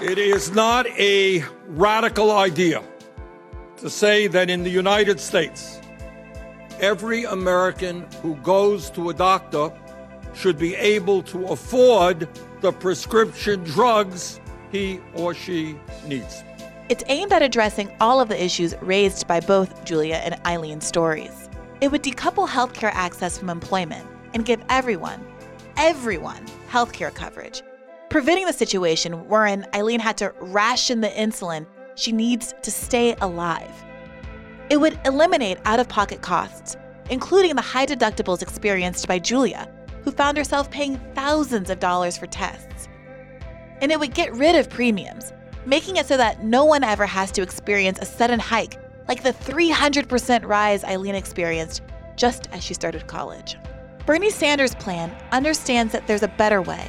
It 0.00 0.16
is 0.16 0.52
not 0.52 0.86
a 0.96 1.42
radical 1.66 2.30
idea 2.30 2.84
to 3.78 3.90
say 3.90 4.28
that 4.28 4.48
in 4.48 4.62
the 4.62 4.70
United 4.70 5.18
States, 5.18 5.80
every 6.78 7.24
American 7.24 8.06
who 8.22 8.36
goes 8.36 8.90
to 8.90 9.10
a 9.10 9.14
doctor 9.14 9.72
should 10.34 10.56
be 10.56 10.76
able 10.76 11.24
to 11.24 11.46
afford 11.46 12.28
the 12.60 12.70
prescription 12.70 13.64
drugs 13.64 14.38
he 14.70 15.00
or 15.14 15.34
she 15.34 15.76
needs. 16.06 16.42
It's 16.88 17.04
aimed 17.08 17.32
at 17.32 17.42
addressing 17.42 17.90
all 18.00 18.20
of 18.20 18.28
the 18.28 18.42
issues 18.42 18.74
raised 18.80 19.26
by 19.26 19.40
both 19.40 19.84
Julia 19.84 20.16
and 20.16 20.40
Eileen's 20.46 20.86
stories. 20.86 21.48
It 21.80 21.92
would 21.92 22.02
decouple 22.02 22.48
healthcare 22.48 22.90
access 22.92 23.38
from 23.38 23.50
employment 23.50 24.06
and 24.34 24.44
give 24.44 24.62
everyone, 24.68 25.24
everyone, 25.76 26.44
healthcare 26.70 27.14
coverage, 27.14 27.62
preventing 28.08 28.46
the 28.46 28.52
situation 28.52 29.28
wherein 29.28 29.66
Eileen 29.74 30.00
had 30.00 30.16
to 30.18 30.32
ration 30.40 31.00
the 31.00 31.08
insulin 31.08 31.66
she 31.94 32.12
needs 32.12 32.54
to 32.62 32.70
stay 32.70 33.14
alive. 33.20 33.84
It 34.70 34.78
would 34.78 34.98
eliminate 35.04 35.58
out 35.64 35.80
of 35.80 35.88
pocket 35.88 36.22
costs, 36.22 36.76
including 37.10 37.54
the 37.54 37.62
high 37.62 37.86
deductibles 37.86 38.42
experienced 38.42 39.06
by 39.08 39.18
Julia, 39.18 39.70
who 40.04 40.10
found 40.10 40.36
herself 40.36 40.70
paying 40.70 40.98
thousands 41.14 41.70
of 41.70 41.80
dollars 41.80 42.16
for 42.16 42.26
tests. 42.26 42.87
And 43.80 43.92
it 43.92 44.00
would 44.00 44.14
get 44.14 44.32
rid 44.34 44.56
of 44.56 44.68
premiums, 44.68 45.32
making 45.66 45.96
it 45.96 46.06
so 46.06 46.16
that 46.16 46.44
no 46.44 46.64
one 46.64 46.84
ever 46.84 47.06
has 47.06 47.30
to 47.32 47.42
experience 47.42 47.98
a 48.00 48.06
sudden 48.06 48.40
hike 48.40 48.78
like 49.08 49.22
the 49.22 49.32
300% 49.32 50.46
rise 50.46 50.84
Eileen 50.84 51.14
experienced 51.14 51.82
just 52.16 52.48
as 52.52 52.62
she 52.62 52.74
started 52.74 53.06
college. 53.06 53.56
Bernie 54.04 54.30
Sanders' 54.30 54.74
plan 54.74 55.14
understands 55.32 55.92
that 55.92 56.06
there's 56.06 56.22
a 56.22 56.28
better 56.28 56.60
way, 56.62 56.86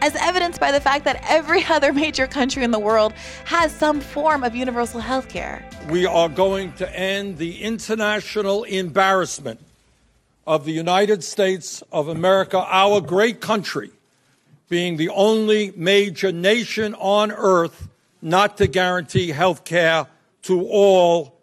as 0.00 0.14
evidenced 0.16 0.60
by 0.60 0.72
the 0.72 0.80
fact 0.80 1.04
that 1.04 1.24
every 1.28 1.64
other 1.70 1.92
major 1.92 2.26
country 2.26 2.64
in 2.64 2.72
the 2.72 2.78
world 2.78 3.12
has 3.44 3.72
some 3.72 4.00
form 4.00 4.44
of 4.44 4.54
universal 4.54 5.00
health 5.00 5.28
care. 5.28 5.64
We 5.88 6.06
are 6.06 6.28
going 6.28 6.72
to 6.74 6.98
end 6.98 7.38
the 7.38 7.62
international 7.62 8.64
embarrassment 8.64 9.60
of 10.46 10.64
the 10.64 10.72
United 10.72 11.22
States 11.22 11.82
of 11.92 12.08
America, 12.08 12.58
our 12.58 13.00
great 13.00 13.40
country, 13.40 13.90
being 14.72 14.96
the 14.96 15.10
only 15.10 15.70
major 15.76 16.32
nation 16.32 16.94
on 16.94 17.30
earth 17.30 17.90
not 18.22 18.56
to 18.56 18.66
guarantee 18.66 19.28
health 19.28 19.66
care 19.66 20.06
to 20.40 20.66
all 20.66 21.38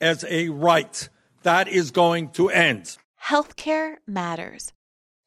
as 0.00 0.24
a 0.28 0.48
right. 0.48 1.08
That 1.44 1.68
is 1.68 1.92
going 1.92 2.30
to 2.30 2.50
end. 2.50 2.96
Healthcare 3.22 3.98
matters. 4.04 4.72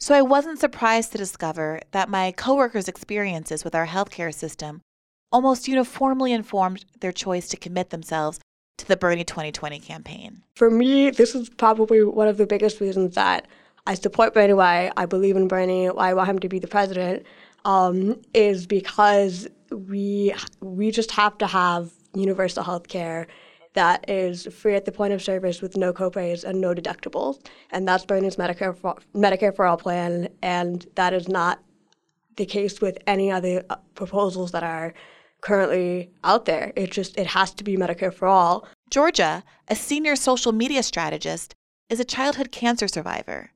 So 0.02 0.14
I 0.14 0.22
wasn't 0.22 0.60
surprised 0.60 1.14
to 1.14 1.18
discover 1.18 1.80
that 1.92 2.10
my 2.10 2.34
coworkers' 2.34 2.90
experiences 2.90 3.64
with 3.64 3.74
our 3.74 3.88
healthcare 3.88 4.34
system 4.34 4.82
almost 5.32 5.66
uniformly 5.66 6.34
informed 6.34 6.84
their 7.00 7.14
choice 7.14 7.48
to 7.48 7.56
commit 7.56 7.90
themselves 7.90 8.42
to 8.80 8.86
the 8.86 8.98
Bernie 8.98 9.24
2020 9.24 9.80
campaign. 9.80 10.42
For 10.56 10.70
me, 10.70 11.10
this 11.10 11.36
is 11.36 11.48
probably 11.48 12.04
one 12.04 12.28
of 12.28 12.36
the 12.36 12.46
biggest 12.46 12.82
reasons 12.82 13.16
that 13.16 13.48
I 13.90 13.96
support 13.96 14.36
Bernie, 14.36 14.54
why 14.54 14.92
I 14.98 15.08
believe 15.08 15.36
in 15.36 15.48
Bernie, 15.48 15.88
why 15.88 16.12
I 16.12 16.14
want 16.14 16.30
him 16.30 16.38
to 16.40 16.48
be 16.48 16.60
the 16.60 16.68
president, 16.68 17.26
um, 17.66 18.22
is 18.36 18.68
because 18.68 19.48
we 19.72 20.32
we 20.62 20.92
just 20.92 21.10
have 21.10 21.40
to 21.40 21.48
have 21.48 21.92
universal 22.14 22.64
health 22.64 22.88
care 22.88 23.26
that 23.74 24.08
is 24.08 24.46
free 24.46 24.76
at 24.76 24.86
the 24.86 24.92
point 24.92 25.14
of 25.14 25.24
service 25.24 25.60
with 25.64 25.76
no 25.76 25.92
copays 25.92 26.44
and 26.44 26.62
no 26.62 26.76
deductibles. 26.76 27.44
And 27.72 27.88
that's 27.88 28.06
Bernie's 28.06 28.36
Medicare 28.36 28.78
for, 28.78 28.96
Medicare 29.16 29.56
for 29.56 29.66
All 29.66 29.78
plan, 29.78 30.30
and 30.44 30.86
that 30.94 31.12
is 31.14 31.28
not 31.28 31.60
the 32.38 32.46
case 32.46 32.82
with 32.82 33.00
any 33.08 33.32
other 33.32 33.64
uh, 33.72 33.78
proposals 33.96 34.52
that 34.52 34.62
are 34.62 34.94
currently 35.42 36.12
out 36.24 36.46
there. 36.46 36.74
It 36.76 36.92
just 36.92 37.18
it 37.18 37.26
has 37.26 37.56
to 37.56 37.64
be 37.64 37.76
Medicare 37.76 38.14
for 38.14 38.28
all. 38.28 38.68
Georgia, 38.92 39.44
a 39.68 39.76
senior 39.76 40.16
social 40.16 40.52
media 40.52 40.84
strategist, 40.84 41.56
is 41.90 42.00
a 42.00 42.06
childhood 42.06 42.52
cancer 42.52 42.88
survivor. 42.88 43.50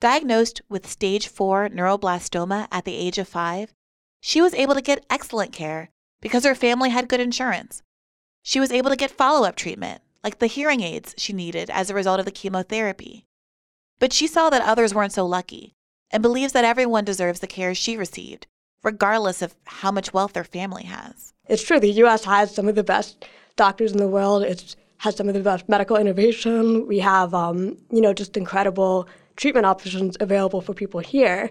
Diagnosed 0.00 0.60
with 0.68 0.86
stage 0.86 1.26
4 1.26 1.70
neuroblastoma 1.70 2.68
at 2.70 2.84
the 2.84 2.94
age 2.94 3.16
of 3.16 3.28
5, 3.28 3.72
she 4.20 4.42
was 4.42 4.52
able 4.52 4.74
to 4.74 4.82
get 4.82 5.06
excellent 5.08 5.52
care 5.52 5.88
because 6.20 6.44
her 6.44 6.54
family 6.54 6.90
had 6.90 7.08
good 7.08 7.20
insurance. 7.20 7.82
She 8.42 8.60
was 8.60 8.70
able 8.70 8.90
to 8.90 8.96
get 8.96 9.10
follow 9.10 9.46
up 9.46 9.56
treatment, 9.56 10.02
like 10.22 10.38
the 10.38 10.48
hearing 10.48 10.82
aids 10.82 11.14
she 11.16 11.32
needed 11.32 11.70
as 11.70 11.88
a 11.88 11.94
result 11.94 12.20
of 12.20 12.26
the 12.26 12.30
chemotherapy. 12.30 13.24
But 13.98 14.12
she 14.12 14.26
saw 14.26 14.50
that 14.50 14.60
others 14.60 14.94
weren't 14.94 15.14
so 15.14 15.24
lucky 15.24 15.72
and 16.10 16.22
believes 16.22 16.52
that 16.52 16.64
everyone 16.64 17.04
deserves 17.04 17.40
the 17.40 17.46
care 17.46 17.74
she 17.74 17.96
received, 17.96 18.46
regardless 18.82 19.40
of 19.40 19.54
how 19.64 19.90
much 19.90 20.12
wealth 20.12 20.34
their 20.34 20.44
family 20.44 20.84
has. 20.84 21.32
It's 21.48 21.64
true, 21.64 21.80
the 21.80 21.90
US 22.02 22.24
has 22.24 22.54
some 22.54 22.68
of 22.68 22.74
the 22.74 22.84
best 22.84 23.24
doctors 23.56 23.92
in 23.92 23.98
the 23.98 24.08
world. 24.08 24.42
It 24.42 24.76
has 24.98 25.16
some 25.16 25.28
of 25.28 25.34
the 25.34 25.40
best 25.40 25.68
medical 25.70 25.96
innovation. 25.96 26.86
We 26.86 26.98
have, 26.98 27.32
um, 27.32 27.78
you 27.90 28.02
know, 28.02 28.12
just 28.12 28.36
incredible 28.36 29.08
treatment 29.36 29.66
options 29.66 30.16
available 30.20 30.60
for 30.60 30.74
people 30.74 31.00
here. 31.00 31.50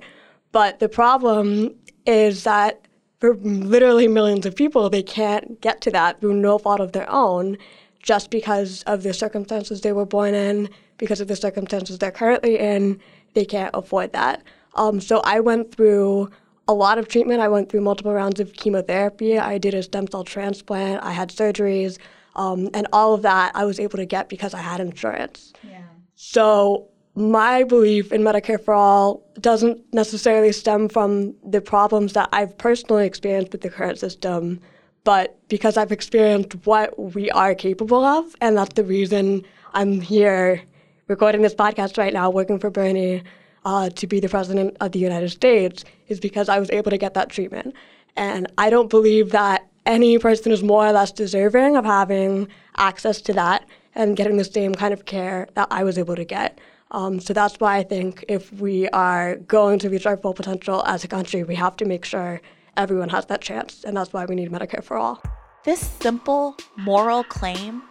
But 0.52 0.80
the 0.80 0.90
problem 0.90 1.76
is 2.06 2.44
that 2.44 2.88
for 3.20 3.36
literally 3.36 4.08
millions 4.08 4.46
of 4.46 4.56
people, 4.56 4.90
they 4.90 5.04
can't 5.04 5.60
get 5.62 5.82
to 5.82 5.92
that 5.92 6.22
through 6.22 6.36
no 6.36 6.58
fault 6.58 6.80
of 6.80 6.92
their 6.92 7.10
own 7.12 7.58
just 8.02 8.30
because 8.30 8.84
of 8.84 9.04
the 9.04 9.14
circumstances 9.14 9.82
they 9.82 9.92
were 9.92 10.06
born 10.06 10.36
in, 10.36 10.70
because 10.98 11.20
of 11.20 11.28
the 11.28 11.36
circumstances 11.36 11.98
they're 11.98 12.12
currently 12.12 12.60
in, 12.60 13.00
they 13.34 13.46
can't 13.46 13.72
afford 13.74 14.14
that. 14.14 14.44
Um, 14.76 15.02
so 15.02 15.22
I 15.24 15.40
went 15.40 15.74
through 15.74 16.30
a 16.68 16.74
lot 16.74 16.98
of 16.98 17.08
treatment. 17.08 17.42
I 17.42 17.48
went 17.48 17.70
through 17.70 17.82
multiple 17.82 18.14
rounds 18.14 18.40
of 18.40 18.54
chemotherapy. 18.54 19.40
I 19.40 19.58
did 19.58 19.74
a 19.74 19.84
stem 19.84 20.08
cell 20.08 20.24
transplant. 20.24 21.04
I 21.04 21.12
had 21.12 21.30
surgeries. 21.30 21.98
Um, 22.36 22.70
and 22.74 22.88
all 22.92 23.14
of 23.14 23.22
that 23.22 23.52
I 23.56 23.66
was 23.66 23.80
able 23.80 23.98
to 23.98 24.06
get 24.06 24.30
because 24.30 24.54
I 24.54 24.60
had 24.60 24.80
insurance. 24.80 25.54
Yeah. 25.64 25.82
So 26.16 26.90
my 27.16 27.64
belief 27.64 28.12
in 28.12 28.22
Medicare 28.22 28.62
for 28.62 28.74
All 28.74 29.24
doesn't 29.40 29.82
necessarily 29.94 30.52
stem 30.52 30.90
from 30.90 31.34
the 31.44 31.62
problems 31.62 32.14
that 32.14 32.30
I've 32.34 32.58
personally 32.58 33.06
experienced 33.06 33.54
with 33.54 33.62
the 33.62 33.70
current 33.70 34.00
system, 34.00 34.60
but 35.06 35.38
because 35.48 35.78
I've 35.78 35.92
experienced 35.92 36.54
what 36.66 36.98
we 37.16 37.32
are 37.32 37.56
capable 37.56 38.04
of, 38.04 38.36
and 38.42 38.58
that's 38.58 38.74
the 38.74 38.84
reason 38.84 39.44
I'm 39.74 40.02
here 40.02 40.62
recording 41.08 41.42
this 41.42 41.56
podcast 41.56 41.98
right 41.98 42.14
now, 42.14 42.30
working 42.30 42.60
for 42.60 42.70
Bernie 42.70 43.24
uh, 43.64 43.90
to 43.92 44.08
be 44.08 44.20
the 44.20 44.30
president 44.30 44.76
of 44.82 44.92
the 44.92 45.00
United 45.00 45.30
States, 45.30 45.86
is 46.08 46.20
because 46.20 46.50
I 46.50 46.60
was 46.60 46.70
able 46.72 46.92
to 46.92 46.98
get 46.98 47.14
that 47.14 47.30
treatment. 47.30 47.76
And 48.18 48.52
I 48.58 48.70
don't 48.70 48.90
believe 48.90 49.32
that 49.32 49.68
any 49.86 50.18
person 50.18 50.52
is 50.52 50.64
more 50.64 50.88
or 50.88 50.92
less 50.92 51.12
deserving 51.12 51.78
of 51.78 51.86
having 51.86 52.48
access 52.78 53.22
to 53.22 53.34
that 53.34 53.68
and 53.94 54.18
getting 54.18 54.38
the 54.38 54.44
same 54.44 54.74
kind 54.74 54.94
of 54.94 55.06
care 55.06 55.48
that 55.54 55.68
I 55.72 55.84
was 55.84 55.98
able 55.98 56.16
to 56.16 56.26
get. 56.26 56.60
Um, 56.92 57.20
so 57.20 57.34
that's 57.34 57.60
why 57.60 57.78
I 57.78 57.84
think 57.84 58.24
if 58.28 58.54
we 58.54 58.88
are 58.90 59.36
going 59.36 59.80
to 59.80 59.90
reach 59.90 60.06
our 60.06 60.18
full 60.18 60.34
potential 60.34 60.84
as 60.86 61.04
a 61.04 61.08
country, 61.08 61.44
we 61.44 61.56
have 61.56 61.76
to 61.78 61.86
make 61.86 62.06
sure 62.06 62.42
everyone 62.78 63.10
has 63.10 63.26
that 63.28 63.42
chance. 63.42 63.84
And 63.84 63.98
that's 63.98 64.14
why 64.14 64.26
we 64.26 64.36
need 64.36 64.52
Medicare 64.52 64.84
for 64.84 64.98
all. 64.98 65.22
This 65.64 65.80
simple 66.00 66.56
moral 66.78 67.24
claim 67.24 67.82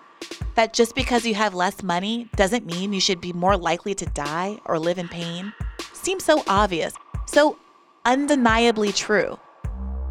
that 0.55 0.73
just 0.73 0.95
because 0.95 1.27
you 1.27 1.35
have 1.35 1.55
less 1.55 1.83
money 1.83 2.29
doesn't 2.37 2.65
mean 2.65 2.93
you 2.93 3.01
should 3.01 3.21
be 3.21 3.33
more 3.33 3.57
likely 3.57 3.95
to 3.95 4.07
die 4.07 4.59
or 4.65 4.79
live 4.79 4.99
in 4.99 5.09
pain 5.09 5.53
seems 5.93 6.25
so 6.25 6.43
obvious, 6.47 6.95
so 7.27 7.59
undeniably 8.05 8.93
true. 8.93 9.39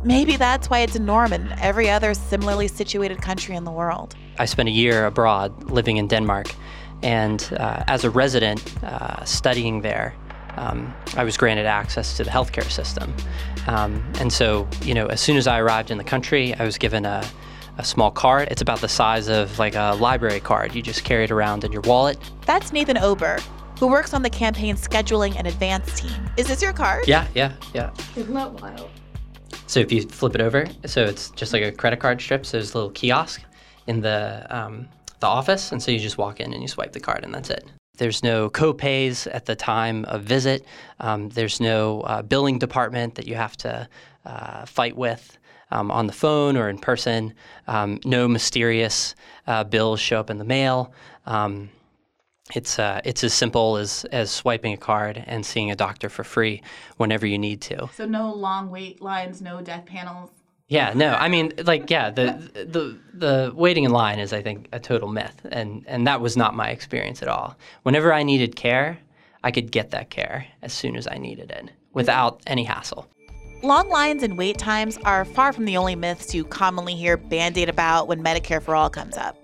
Maybe 0.04 0.36
that's 0.36 0.70
why 0.70 0.80
it's 0.80 0.98
a 0.98 1.00
norm 1.00 1.32
in 1.32 1.50
every 1.62 1.90
other 1.90 2.14
similarly 2.14 2.68
situated 2.68 3.22
country 3.22 3.56
in 3.56 3.64
the 3.64 3.72
world. 3.72 4.16
I 4.38 4.46
spent 4.46 4.68
a 4.68 4.72
year 4.72 5.06
abroad 5.06 5.72
living 5.72 5.96
in 5.96 6.08
Denmark 6.08 6.54
and 7.04 7.50
uh, 7.60 7.84
as 7.88 8.04
a 8.04 8.10
resident 8.10 8.84
uh, 8.84 9.24
studying 9.26 9.82
there, 9.82 10.16
um, 10.56 10.94
I 11.16 11.24
was 11.24 11.38
granted 11.38 11.66
access 11.66 12.18
to 12.18 12.24
the 12.24 12.30
healthcare 12.30 12.70
system. 12.70 13.14
Um, 13.68 14.04
and 14.20 14.32
so, 14.32 14.68
you 14.84 14.94
know, 14.94 15.08
as 15.08 15.20
soon 15.22 15.38
as 15.38 15.48
I 15.48 15.60
arrived 15.60 15.92
in 15.92 15.98
the 15.98 16.04
country, 16.04 16.54
I 16.56 16.64
was 16.64 16.78
given 16.78 17.06
a, 17.06 17.28
a 17.78 17.84
small 17.84 18.12
card. 18.12 18.48
It's 18.52 18.62
about 18.62 18.80
the 18.82 18.88
size 18.88 19.28
of 19.28 19.58
like 19.60 19.76
a 19.76 19.96
library 20.00 20.40
card. 20.40 20.76
You 20.76 20.82
just 20.82 21.04
carry 21.04 21.26
it 21.26 21.32
around 21.32 21.64
in 21.64 21.72
your 21.72 21.82
wallet. 21.82 22.18
That's 22.46 22.72
Nathan 22.72 22.98
Ober, 22.98 23.40
who 23.80 23.88
works 23.88 24.14
on 24.14 24.22
the 24.22 24.30
campaign 24.30 24.76
scheduling 24.76 25.36
and 25.36 25.48
advance 25.48 26.00
team. 26.00 26.30
Is 26.38 26.48
this 26.48 26.62
your 26.62 26.74
card? 26.74 27.08
Yeah, 27.08 27.28
yeah, 27.34 27.54
yeah. 27.74 27.92
Isn't 28.16 28.34
that 28.34 28.54
wild? 28.54 28.90
So 29.68 29.80
if 29.80 29.92
you 29.92 30.04
flip 30.04 30.36
it 30.36 30.42
over, 30.42 30.68
so 30.86 31.04
it's 31.04 31.32
just 31.32 31.52
like 31.52 31.64
a 31.64 31.72
credit 31.72 32.00
card 32.00 32.22
strip. 32.22 32.46
So 32.46 32.58
there's 32.58 32.74
a 32.74 32.78
little 32.78 32.92
kiosk 32.92 33.42
in 33.88 34.02
the 34.02 34.46
um, 34.50 34.88
the 35.24 35.28
office, 35.28 35.72
and 35.72 35.82
so 35.82 35.90
you 35.90 36.00
just 36.00 36.18
walk 36.18 36.40
in 36.40 36.54
and 36.54 36.62
you 36.62 36.68
swipe 36.68 36.92
the 36.92 37.00
card, 37.00 37.24
and 37.24 37.34
that's 37.34 37.50
it. 37.50 37.66
There's 37.98 38.24
no 38.24 38.50
co-pays 38.50 39.26
at 39.28 39.46
the 39.46 39.56
time 39.56 40.04
of 40.06 40.24
visit. 40.24 40.66
Um, 41.00 41.30
there's 41.30 41.60
no 41.62 42.02
uh, 42.02 42.22
billing 42.24 42.60
department 42.60 43.16
that 43.16 43.28
you 43.28 43.36
have 43.36 43.56
to 43.58 43.88
uh, 44.26 44.66
fight 44.66 44.98
with 44.98 45.38
um, 45.72 45.92
on 45.92 46.08
the 46.08 46.14
phone 46.14 46.58
or 46.58 46.70
in 46.70 46.78
person. 46.78 47.34
Um, 47.68 48.00
no 48.04 48.28
mysterious 48.28 49.16
uh, 49.48 49.64
bills 49.64 50.02
show 50.02 50.20
up 50.20 50.30
in 50.30 50.40
the 50.40 50.46
mail. 50.46 50.94
Um, 51.26 51.70
it's 52.54 52.78
uh, 52.78 53.00
it's 53.06 53.24
as 53.24 53.34
simple 53.34 53.78
as 53.78 54.06
as 54.12 54.30
swiping 54.30 54.74
a 54.74 54.78
card 54.78 55.24
and 55.26 55.46
seeing 55.46 55.72
a 55.72 55.76
doctor 55.76 56.10
for 56.10 56.26
free 56.26 56.62
whenever 56.98 57.26
you 57.26 57.38
need 57.38 57.62
to. 57.62 57.90
So 57.94 58.06
no 58.06 58.34
long 58.34 58.70
wait 58.70 59.02
lines, 59.02 59.42
no 59.42 59.62
death 59.62 59.86
panels. 59.86 60.32
Yeah, 60.74 60.92
no, 60.96 61.14
I 61.14 61.30
mean, 61.30 61.54
like, 61.66 61.92
yeah, 61.92 62.10
the 62.10 62.32
the 62.56 62.98
the 63.14 63.52
waiting 63.54 63.84
in 63.84 63.92
line 63.92 64.18
is, 64.18 64.34
I 64.34 64.42
think, 64.42 64.70
a 64.72 64.80
total 64.80 65.08
myth, 65.08 65.46
and 65.52 65.84
and 65.86 66.08
that 66.08 66.20
was 66.20 66.36
not 66.36 66.56
my 66.56 66.70
experience 66.72 67.22
at 67.22 67.28
all. 67.28 67.56
Whenever 67.84 68.12
I 68.12 68.24
needed 68.24 68.56
care, 68.56 68.98
I 69.44 69.52
could 69.52 69.72
get 69.72 69.92
that 69.92 70.10
care 70.10 70.48
as 70.64 70.74
soon 70.74 70.96
as 70.96 71.08
I 71.08 71.20
needed 71.20 71.52
it, 71.52 71.70
without 71.94 72.42
any 72.48 72.64
hassle. 72.64 73.08
Long 73.62 73.88
lines 73.88 74.24
and 74.24 74.36
wait 74.36 74.58
times 74.58 74.98
are 75.06 75.26
far 75.26 75.54
from 75.54 75.66
the 75.66 75.78
only 75.78 75.96
myths 75.96 76.34
you 76.34 76.44
commonly 76.44 76.96
hear 76.96 77.18
bandied 77.18 77.70
about 77.70 78.08
when 78.08 78.24
Medicare 78.24 78.60
for 78.60 78.76
All 78.76 78.90
comes 78.90 79.16
up. 79.16 79.38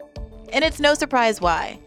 And 0.51 0.65
it's 0.65 0.79
no 0.79 0.95
surprise 0.95 1.39
why. 1.39 1.77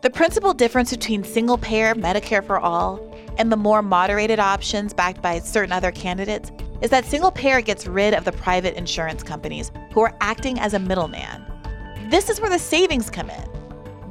The 0.00 0.08
principal 0.08 0.54
difference 0.54 0.92
between 0.92 1.24
single 1.24 1.58
payer 1.58 1.94
Medicare 1.94 2.42
for 2.42 2.58
all 2.58 3.14
and 3.36 3.52
the 3.52 3.56
more 3.56 3.82
moderated 3.82 4.38
options 4.38 4.94
backed 4.94 5.20
by 5.20 5.40
certain 5.40 5.72
other 5.72 5.92
candidates 5.92 6.50
is 6.80 6.90
that 6.90 7.04
single 7.04 7.30
payer 7.30 7.60
gets 7.60 7.86
rid 7.86 8.14
of 8.14 8.24
the 8.24 8.32
private 8.32 8.76
insurance 8.76 9.22
companies 9.22 9.72
who 9.92 10.00
are 10.00 10.16
acting 10.20 10.58
as 10.58 10.74
a 10.74 10.78
middleman. 10.78 11.44
This 12.08 12.30
is 12.30 12.40
where 12.40 12.50
the 12.50 12.58
savings 12.58 13.10
come 13.10 13.30
in. 13.30 13.44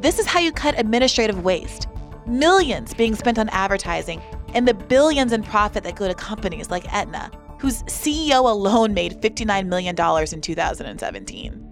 This 0.01 0.19
is 0.19 0.25
how 0.25 0.39
you 0.39 0.51
cut 0.51 0.79
administrative 0.79 1.43
waste, 1.43 1.87
millions 2.27 2.93
being 2.93 3.15
spent 3.15 3.39
on 3.39 3.49
advertising, 3.49 4.21
and 4.53 4.67
the 4.67 4.73
billions 4.73 5.33
in 5.33 5.43
profit 5.43 5.83
that 5.83 5.95
go 5.95 6.07
to 6.07 6.13
companies 6.13 6.69
like 6.69 6.91
Aetna, 6.93 7.31
whose 7.59 7.83
CEO 7.83 8.49
alone 8.49 8.93
made 8.93 9.21
$59 9.21 9.65
million 9.67 9.95
in 9.95 10.41
2017. 10.41 11.63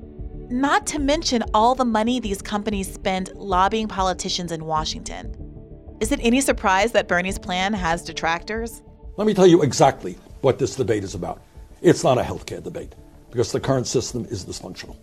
Not 0.50 0.88
to 0.88 1.00
mention 1.00 1.44
all 1.54 1.76
the 1.76 1.86
money 1.86 2.20
these 2.20 2.42
companies 2.42 2.92
spend 2.92 3.32
lobbying 3.36 3.88
politicians 3.88 4.52
in 4.52 4.66
Washington. 4.66 5.36
Is 6.00 6.12
it 6.12 6.20
any 6.22 6.42
surprise 6.42 6.92
that 6.94 7.08
Bernie's 7.08 7.40
plan 7.40 7.74
has 7.74 8.04
detractors? 8.04 8.82
Let 9.18 9.28
me 9.28 9.34
tell 9.34 9.48
you 9.48 9.62
exactly 9.62 10.18
what 10.46 10.60
this 10.60 10.76
debate 10.76 11.04
is 11.04 11.16
about. 11.16 11.42
It's 11.82 12.04
not 12.04 12.20
a 12.20 12.22
healthcare 12.22 12.62
debate 12.62 12.94
because 13.32 13.52
the 13.52 13.60
current 13.60 13.88
system 13.88 14.26
is 14.30 14.46
dysfunctional. 14.46 14.96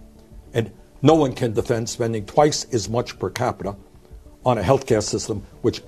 And 0.55 0.71
no 1.03 1.15
one 1.15 1.35
can 1.35 1.53
defend 1.53 1.89
spending 1.89 2.25
twice 2.27 2.65
as 2.73 2.89
much 2.89 3.19
per 3.19 3.29
capita 3.29 3.75
on 4.47 4.59
a 4.59 4.63
healthcare 4.63 5.03
system 5.03 5.45
which 5.63 5.83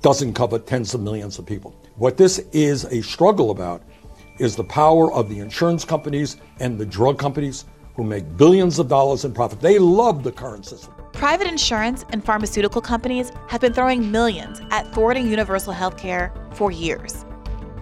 doesn't 0.00 0.32
cover 0.32 0.58
tens 0.58 0.94
of 0.94 1.02
millions 1.02 1.38
of 1.38 1.44
people. 1.44 1.78
What 1.96 2.16
this 2.16 2.38
is 2.52 2.86
a 2.86 3.02
struggle 3.02 3.50
about 3.50 3.82
is 4.38 4.56
the 4.56 4.64
power 4.64 5.12
of 5.12 5.28
the 5.28 5.38
insurance 5.38 5.84
companies 5.84 6.38
and 6.58 6.78
the 6.78 6.86
drug 6.86 7.18
companies 7.18 7.66
who 7.96 8.04
make 8.04 8.38
billions 8.38 8.78
of 8.78 8.88
dollars 8.88 9.26
in 9.26 9.34
profit. 9.34 9.60
They 9.60 9.78
love 9.78 10.22
the 10.22 10.32
current 10.32 10.64
system. 10.64 10.94
Private 11.12 11.46
insurance 11.46 12.06
and 12.08 12.24
pharmaceutical 12.24 12.80
companies 12.80 13.32
have 13.48 13.60
been 13.60 13.74
throwing 13.74 14.10
millions 14.10 14.62
at 14.70 14.90
thwarting 14.94 15.28
universal 15.28 15.74
health 15.74 15.98
care 15.98 16.32
for 16.52 16.72
years. 16.72 17.26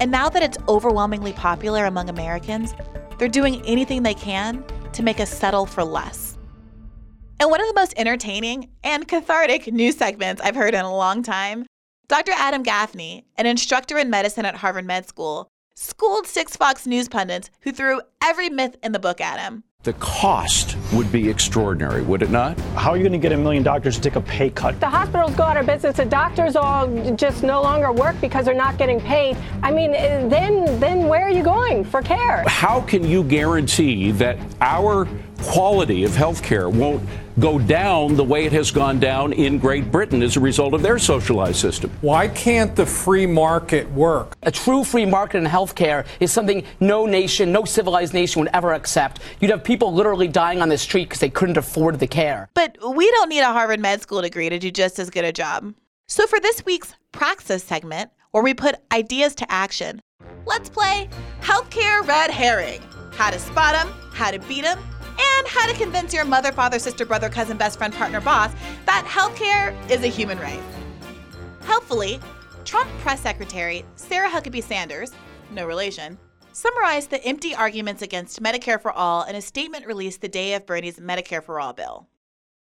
And 0.02 0.10
now 0.10 0.28
that 0.30 0.42
it's 0.42 0.58
overwhelmingly 0.66 1.32
popular 1.32 1.84
among 1.84 2.08
Americans, 2.10 2.74
they're 3.18 3.28
doing 3.28 3.64
anything 3.64 4.02
they 4.02 4.14
can 4.14 4.64
to 4.94 5.02
make 5.04 5.20
us 5.20 5.30
settle 5.30 5.64
for 5.64 5.84
less. 5.84 6.36
And 7.38 7.48
one 7.48 7.60
of 7.60 7.68
the 7.68 7.74
most 7.74 7.94
entertaining 7.96 8.70
and 8.82 9.06
cathartic 9.06 9.72
news 9.72 9.96
segments 9.96 10.42
I've 10.42 10.56
heard 10.56 10.74
in 10.74 10.84
a 10.84 10.92
long 10.92 11.22
time, 11.22 11.66
Dr. 12.08 12.32
Adam 12.32 12.64
Gaffney, 12.64 13.26
an 13.36 13.46
instructor 13.46 13.96
in 13.96 14.10
medicine 14.10 14.44
at 14.44 14.56
Harvard 14.56 14.86
Med 14.86 15.06
School, 15.06 15.46
schooled 15.76 16.26
six 16.26 16.56
Fox 16.56 16.84
News 16.84 17.08
pundits 17.08 17.50
who 17.60 17.70
threw 17.70 18.00
every 18.20 18.50
myth 18.50 18.74
in 18.82 18.90
the 18.90 18.98
book 18.98 19.20
at 19.20 19.38
him. 19.38 19.62
The 19.84 19.94
cost 19.94 20.76
would 20.92 21.10
be 21.10 21.28
extraordinary, 21.28 22.02
would 22.02 22.22
it 22.22 22.30
not? 22.30 22.56
How 22.76 22.92
are 22.92 22.96
you 22.96 23.02
going 23.02 23.10
to 23.14 23.18
get 23.18 23.32
a 23.32 23.36
million 23.36 23.64
doctors 23.64 23.96
to 23.96 24.00
take 24.00 24.14
a 24.14 24.20
pay 24.20 24.48
cut? 24.48 24.78
The 24.78 24.86
hospitals 24.86 25.34
go 25.34 25.42
out 25.42 25.56
of 25.56 25.66
business. 25.66 25.96
The 25.96 26.04
doctors 26.04 26.54
all 26.54 26.86
just 27.16 27.42
no 27.42 27.60
longer 27.60 27.90
work 27.90 28.14
because 28.20 28.44
they're 28.44 28.54
not 28.54 28.78
getting 28.78 29.00
paid. 29.00 29.36
I 29.60 29.72
mean, 29.72 29.92
eh, 29.92 30.28
then 30.28 30.78
then 30.78 31.08
where 31.08 31.22
are 31.22 31.32
you 31.32 31.42
going 31.42 31.82
for 31.82 32.00
care? 32.00 32.44
How 32.46 32.80
can 32.82 33.02
you 33.02 33.24
guarantee 33.24 34.12
that 34.12 34.38
our 34.60 35.08
quality 35.42 36.04
of 36.04 36.14
health 36.14 36.44
care 36.44 36.70
won't 36.70 37.02
go 37.38 37.58
down 37.58 38.16
the 38.16 38.24
way 38.24 38.44
it 38.44 38.52
has 38.52 38.70
gone 38.70 39.00
down 39.00 39.32
in 39.32 39.58
Great 39.58 39.90
Britain 39.90 40.22
as 40.22 40.36
a 40.36 40.40
result 40.40 40.74
of 40.74 40.82
their 40.82 40.98
socialized 40.98 41.56
system. 41.56 41.90
Why 42.00 42.28
can't 42.28 42.76
the 42.76 42.86
free 42.86 43.26
market 43.26 43.90
work? 43.92 44.36
A 44.42 44.50
true 44.50 44.84
free 44.84 45.06
market 45.06 45.38
in 45.38 45.44
healthcare 45.44 46.06
is 46.20 46.32
something 46.32 46.64
no 46.80 47.06
nation, 47.06 47.52
no 47.52 47.64
civilized 47.64 48.14
nation 48.14 48.40
would 48.40 48.50
ever 48.52 48.74
accept. 48.74 49.20
You'd 49.40 49.50
have 49.50 49.64
people 49.64 49.92
literally 49.92 50.28
dying 50.28 50.60
on 50.60 50.68
the 50.68 50.78
street 50.78 51.04
because 51.04 51.20
they 51.20 51.30
couldn't 51.30 51.56
afford 51.56 51.98
the 51.98 52.06
care. 52.06 52.48
But 52.54 52.76
we 52.94 53.10
don't 53.12 53.28
need 53.28 53.40
a 53.40 53.52
Harvard 53.52 53.80
Med 53.80 54.02
School 54.02 54.22
degree 54.22 54.48
to 54.48 54.58
do 54.58 54.70
just 54.70 54.98
as 54.98 55.10
good 55.10 55.24
a 55.24 55.32
job. 55.32 55.74
So 56.08 56.26
for 56.26 56.40
this 56.40 56.64
week's 56.66 56.94
Praxis 57.12 57.64
segment, 57.64 58.10
where 58.32 58.42
we 58.42 58.54
put 58.54 58.76
ideas 58.92 59.34
to 59.36 59.50
action, 59.50 60.00
let's 60.46 60.68
play 60.68 61.08
Healthcare 61.40 62.06
Red 62.06 62.30
Herring. 62.30 62.82
How 63.12 63.30
to 63.30 63.38
spot 63.38 63.74
them, 63.74 63.92
how 64.12 64.30
to 64.30 64.38
beat 64.40 64.64
them, 64.64 64.78
and 65.38 65.46
how 65.46 65.66
to 65.66 65.74
convince 65.74 66.12
your 66.12 66.24
mother, 66.24 66.52
father, 66.52 66.78
sister, 66.78 67.04
brother, 67.04 67.28
cousin, 67.28 67.56
best 67.56 67.78
friend, 67.78 67.94
partner, 67.94 68.20
boss 68.20 68.52
that 68.86 69.04
healthcare 69.04 69.74
is 69.90 70.02
a 70.02 70.08
human 70.08 70.38
right. 70.38 70.62
Helpfully, 71.62 72.20
Trump 72.64 72.88
press 73.00 73.20
secretary 73.20 73.84
Sarah 73.96 74.30
Huckabee 74.30 74.62
Sanders, 74.62 75.12
no 75.50 75.66
relation, 75.66 76.18
summarized 76.52 77.10
the 77.10 77.24
empty 77.24 77.54
arguments 77.54 78.02
against 78.02 78.42
Medicare 78.42 78.80
for 78.80 78.92
All 78.92 79.24
in 79.24 79.36
a 79.36 79.40
statement 79.40 79.86
released 79.86 80.20
the 80.20 80.28
day 80.28 80.54
of 80.54 80.66
Bernie's 80.66 80.98
Medicare 80.98 81.42
for 81.42 81.60
All 81.60 81.72
bill. 81.72 82.08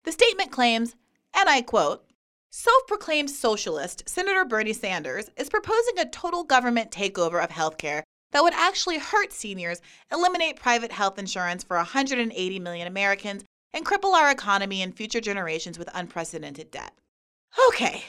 The 0.05 0.13
statement 0.13 0.51
claims, 0.51 0.95
and 1.35 1.49
I 1.49 1.63
quote, 1.63 2.05
Self 2.51 2.87
proclaimed 2.87 3.31
socialist 3.31 4.09
Senator 4.09 4.45
Bernie 4.45 4.73
Sanders 4.73 5.31
is 5.37 5.51
proposing 5.51 5.99
a 5.99 6.09
total 6.09 6.45
government 6.45 6.91
takeover 6.91 7.43
of 7.43 7.51
healthcare 7.51 8.03
that 8.33 8.43
would 8.43 8.55
actually 8.55 8.99
hurt 8.99 9.33
seniors, 9.33 9.81
eliminate 10.13 10.57
private 10.57 10.93
health 10.93 11.19
insurance 11.19 11.65
for 11.65 11.77
180 11.77 12.59
million 12.59 12.87
Americans, 12.87 13.45
and 13.73 13.85
cripple 13.85 14.15
our 14.15 14.31
economy 14.31 14.83
and 14.83 14.97
future 14.97 15.21
generations 15.21 15.79
with 15.79 15.89
unprecedented 15.95 16.71
debt. 16.71 16.93
Okay, 17.69 18.05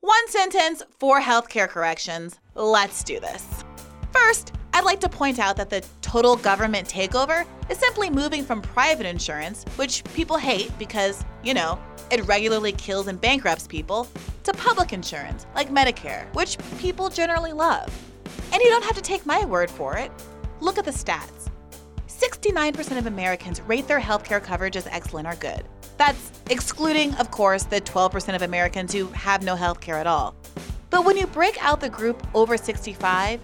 one 0.00 0.28
sentence, 0.28 0.82
four 0.98 1.20
healthcare 1.20 1.68
corrections. 1.68 2.38
Let's 2.54 3.04
do 3.04 3.20
this. 3.20 3.64
First, 4.12 4.52
I'd 4.72 4.84
like 4.84 5.00
to 5.00 5.08
point 5.08 5.38
out 5.38 5.56
that 5.56 5.68
the 5.68 5.84
total 6.00 6.36
government 6.36 6.88
takeover 6.88 7.44
is 7.68 7.78
simply 7.78 8.08
moving 8.08 8.44
from 8.44 8.62
private 8.62 9.06
insurance, 9.06 9.64
which 9.76 10.02
people 10.14 10.36
hate 10.36 10.70
because, 10.78 11.24
you 11.42 11.54
know, 11.54 11.78
it 12.10 12.24
regularly 12.26 12.72
kills 12.72 13.06
and 13.08 13.20
bankrupts 13.20 13.66
people, 13.66 14.08
to 14.44 14.52
public 14.52 14.92
insurance, 14.92 15.46
like 15.54 15.70
Medicare, 15.70 16.32
which 16.34 16.56
people 16.78 17.08
generally 17.08 17.52
love. 17.52 17.88
And 18.52 18.62
you 18.62 18.68
don't 18.68 18.84
have 18.84 18.96
to 18.96 19.02
take 19.02 19.26
my 19.26 19.44
word 19.44 19.70
for 19.70 19.96
it. 19.96 20.10
Look 20.60 20.78
at 20.78 20.84
the 20.84 20.90
stats 20.90 21.50
69% 22.08 22.98
of 22.98 23.06
Americans 23.06 23.62
rate 23.62 23.88
their 23.88 24.00
healthcare 24.00 24.42
coverage 24.42 24.76
as 24.76 24.86
excellent 24.88 25.26
or 25.26 25.34
good. 25.36 25.64
That's 25.96 26.32
excluding, 26.50 27.14
of 27.14 27.30
course, 27.30 27.62
the 27.62 27.80
12% 27.80 28.34
of 28.34 28.42
Americans 28.42 28.92
who 28.92 29.06
have 29.08 29.42
no 29.42 29.56
healthcare 29.56 29.98
at 29.98 30.06
all. 30.06 30.34
But 30.90 31.06
when 31.06 31.16
you 31.16 31.26
break 31.26 31.62
out 31.64 31.80
the 31.80 31.88
group 31.88 32.26
over 32.34 32.58
65, 32.58 33.40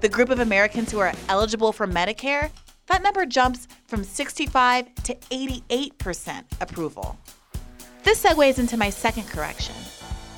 the 0.00 0.08
group 0.08 0.28
of 0.28 0.40
Americans 0.40 0.92
who 0.92 0.98
are 0.98 1.12
eligible 1.28 1.72
for 1.72 1.86
Medicare, 1.86 2.50
that 2.86 3.02
number 3.02 3.24
jumps 3.24 3.66
from 3.86 4.04
65 4.04 4.94
to 5.04 5.14
88% 5.14 6.44
approval. 6.60 7.18
This 8.02 8.22
segues 8.22 8.58
into 8.58 8.76
my 8.76 8.90
second 8.90 9.24
correction. 9.28 9.74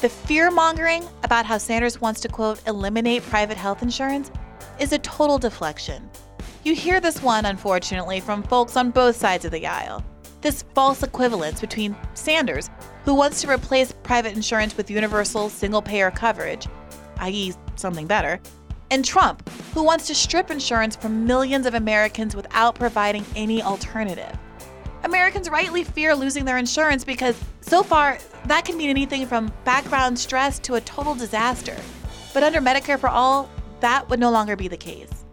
The 0.00 0.08
fear 0.08 0.50
mongering 0.50 1.04
about 1.24 1.44
how 1.44 1.58
Sanders 1.58 2.00
wants 2.00 2.22
to, 2.22 2.28
quote, 2.28 2.66
eliminate 2.66 3.22
private 3.24 3.58
health 3.58 3.82
insurance 3.82 4.30
is 4.78 4.94
a 4.94 4.98
total 5.00 5.36
deflection. 5.36 6.08
You 6.64 6.74
hear 6.74 7.00
this 7.00 7.22
one, 7.22 7.44
unfortunately, 7.44 8.20
from 8.20 8.42
folks 8.42 8.78
on 8.78 8.92
both 8.92 9.16
sides 9.16 9.44
of 9.44 9.52
the 9.52 9.66
aisle. 9.66 10.02
This 10.40 10.64
false 10.74 11.02
equivalence 11.02 11.60
between 11.60 11.94
Sanders, 12.14 12.70
who 13.04 13.12
wants 13.12 13.42
to 13.42 13.50
replace 13.50 13.92
private 14.02 14.34
insurance 14.34 14.74
with 14.74 14.90
universal 14.90 15.50
single 15.50 15.82
payer 15.82 16.10
coverage, 16.10 16.66
i.e., 17.18 17.52
something 17.76 18.06
better, 18.06 18.40
and 18.90 19.04
Trump, 19.04 19.46
who 19.74 19.82
wants 19.82 20.06
to 20.06 20.14
strip 20.14 20.50
insurance 20.50 20.96
from 20.96 21.26
millions 21.26 21.66
of 21.66 21.74
Americans 21.74 22.34
without 22.34 22.74
providing 22.74 23.26
any 23.36 23.62
alternative. 23.62 24.34
Americans 25.02 25.48
rightly 25.48 25.84
fear 25.84 26.14
losing 26.14 26.44
their 26.44 26.58
insurance 26.58 27.04
because 27.04 27.38
so 27.60 27.82
far 27.82 28.18
that 28.46 28.64
can 28.64 28.76
mean 28.76 28.90
anything 28.90 29.26
from 29.26 29.52
background 29.64 30.18
stress 30.18 30.58
to 30.60 30.74
a 30.74 30.80
total 30.80 31.14
disaster. 31.14 31.76
But 32.34 32.42
under 32.42 32.60
Medicare 32.60 32.98
for 32.98 33.08
All, 33.08 33.48
that 33.80 34.08
would 34.08 34.20
no 34.20 34.30
longer 34.30 34.56
be 34.56 34.68
the 34.68 34.76
case. 34.76 35.24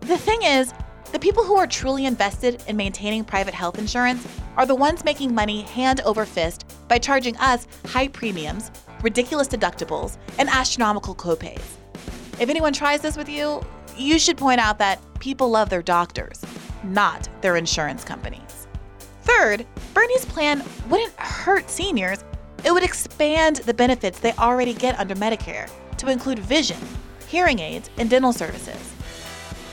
The 0.00 0.18
thing 0.18 0.42
is, 0.42 0.72
the 1.12 1.18
people 1.18 1.44
who 1.44 1.56
are 1.56 1.66
truly 1.66 2.06
invested 2.06 2.62
in 2.66 2.76
maintaining 2.76 3.24
private 3.24 3.54
health 3.54 3.78
insurance 3.78 4.26
are 4.56 4.66
the 4.66 4.74
ones 4.74 5.04
making 5.04 5.34
money 5.34 5.62
hand 5.62 6.00
over 6.00 6.26
fist 6.26 6.66
by 6.88 6.98
charging 6.98 7.36
us 7.36 7.68
high 7.86 8.08
premiums, 8.08 8.70
ridiculous 9.00 9.46
deductibles, 9.46 10.16
and 10.38 10.48
astronomical 10.48 11.14
copays. 11.14 11.62
If 12.40 12.48
anyone 12.48 12.72
tries 12.72 13.00
this 13.00 13.16
with 13.16 13.28
you, 13.28 13.62
you 13.96 14.18
should 14.18 14.36
point 14.36 14.60
out 14.60 14.78
that 14.78 15.00
people 15.20 15.48
love 15.50 15.70
their 15.70 15.82
doctors, 15.82 16.44
not 16.82 17.28
their 17.42 17.56
insurance 17.56 18.02
companies. 18.02 18.43
Third, 19.38 19.66
Bernie's 19.94 20.24
plan 20.24 20.62
wouldn't 20.88 21.12
hurt 21.16 21.68
seniors, 21.68 22.24
it 22.64 22.72
would 22.72 22.84
expand 22.84 23.56
the 23.56 23.74
benefits 23.74 24.20
they 24.20 24.32
already 24.34 24.72
get 24.72 24.98
under 24.98 25.14
Medicare 25.16 25.68
to 25.98 26.08
include 26.08 26.38
vision, 26.38 26.78
hearing 27.26 27.58
aids, 27.58 27.90
and 27.98 28.08
dental 28.08 28.32
services. 28.32 28.94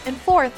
And 0.06 0.18
fourth, 0.18 0.54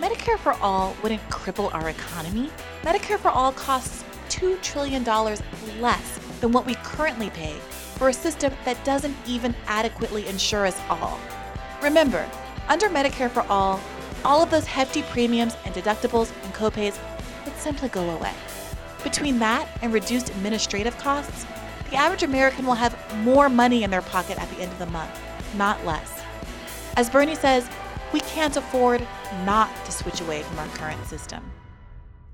Medicare 0.00 0.38
for 0.38 0.54
All 0.54 0.96
wouldn't 1.02 1.20
cripple 1.28 1.72
our 1.74 1.90
economy. 1.90 2.50
Medicare 2.82 3.18
for 3.18 3.28
All 3.28 3.52
costs 3.52 4.04
$2 4.30 4.60
trillion 4.62 5.04
less 5.04 6.18
than 6.40 6.50
what 6.50 6.66
we 6.66 6.76
currently 6.76 7.30
pay 7.30 7.54
for 7.98 8.08
a 8.08 8.12
system 8.12 8.52
that 8.64 8.82
doesn't 8.84 9.16
even 9.26 9.54
adequately 9.66 10.26
insure 10.28 10.66
us 10.66 10.80
all. 10.88 11.20
Remember, 11.82 12.28
under 12.68 12.88
Medicare 12.88 13.30
for 13.30 13.42
All, 13.50 13.78
all 14.24 14.42
of 14.42 14.50
those 14.50 14.66
hefty 14.66 15.02
premiums 15.02 15.54
and 15.66 15.74
deductibles 15.74 16.32
and 16.42 16.54
copays 16.54 16.98
would 17.44 17.56
simply 17.58 17.90
go 17.90 18.08
away. 18.10 18.32
Between 19.06 19.38
that 19.38 19.68
and 19.82 19.92
reduced 19.92 20.30
administrative 20.30 20.98
costs, 20.98 21.46
the 21.90 21.96
average 21.96 22.24
American 22.24 22.66
will 22.66 22.74
have 22.74 22.98
more 23.18 23.48
money 23.48 23.84
in 23.84 23.90
their 23.90 24.02
pocket 24.02 24.36
at 24.36 24.50
the 24.50 24.56
end 24.56 24.72
of 24.72 24.80
the 24.80 24.86
month, 24.86 25.12
not 25.54 25.86
less. 25.86 26.20
As 26.96 27.08
Bernie 27.08 27.36
says, 27.36 27.68
we 28.12 28.18
can't 28.18 28.56
afford 28.56 29.06
not 29.44 29.70
to 29.84 29.92
switch 29.92 30.20
away 30.20 30.42
from 30.42 30.58
our 30.58 30.66
current 30.74 31.06
system. 31.06 31.52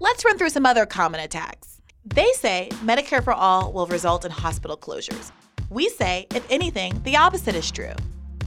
Let's 0.01 0.25
run 0.25 0.39
through 0.39 0.49
some 0.49 0.65
other 0.65 0.87
common 0.87 1.21
attacks. 1.21 1.83
They 2.07 2.33
say 2.33 2.71
Medicare 2.77 3.23
for 3.23 3.35
all 3.35 3.71
will 3.71 3.87
result 3.87 4.25
in 4.25 4.31
hospital 4.31 4.79
closures. 4.79 5.31
We 5.69 5.91
say, 5.91 6.27
if 6.35 6.51
anything, 6.51 7.03
the 7.03 7.19
opposite 7.19 7.55
is 7.55 7.71
true. 7.71 7.93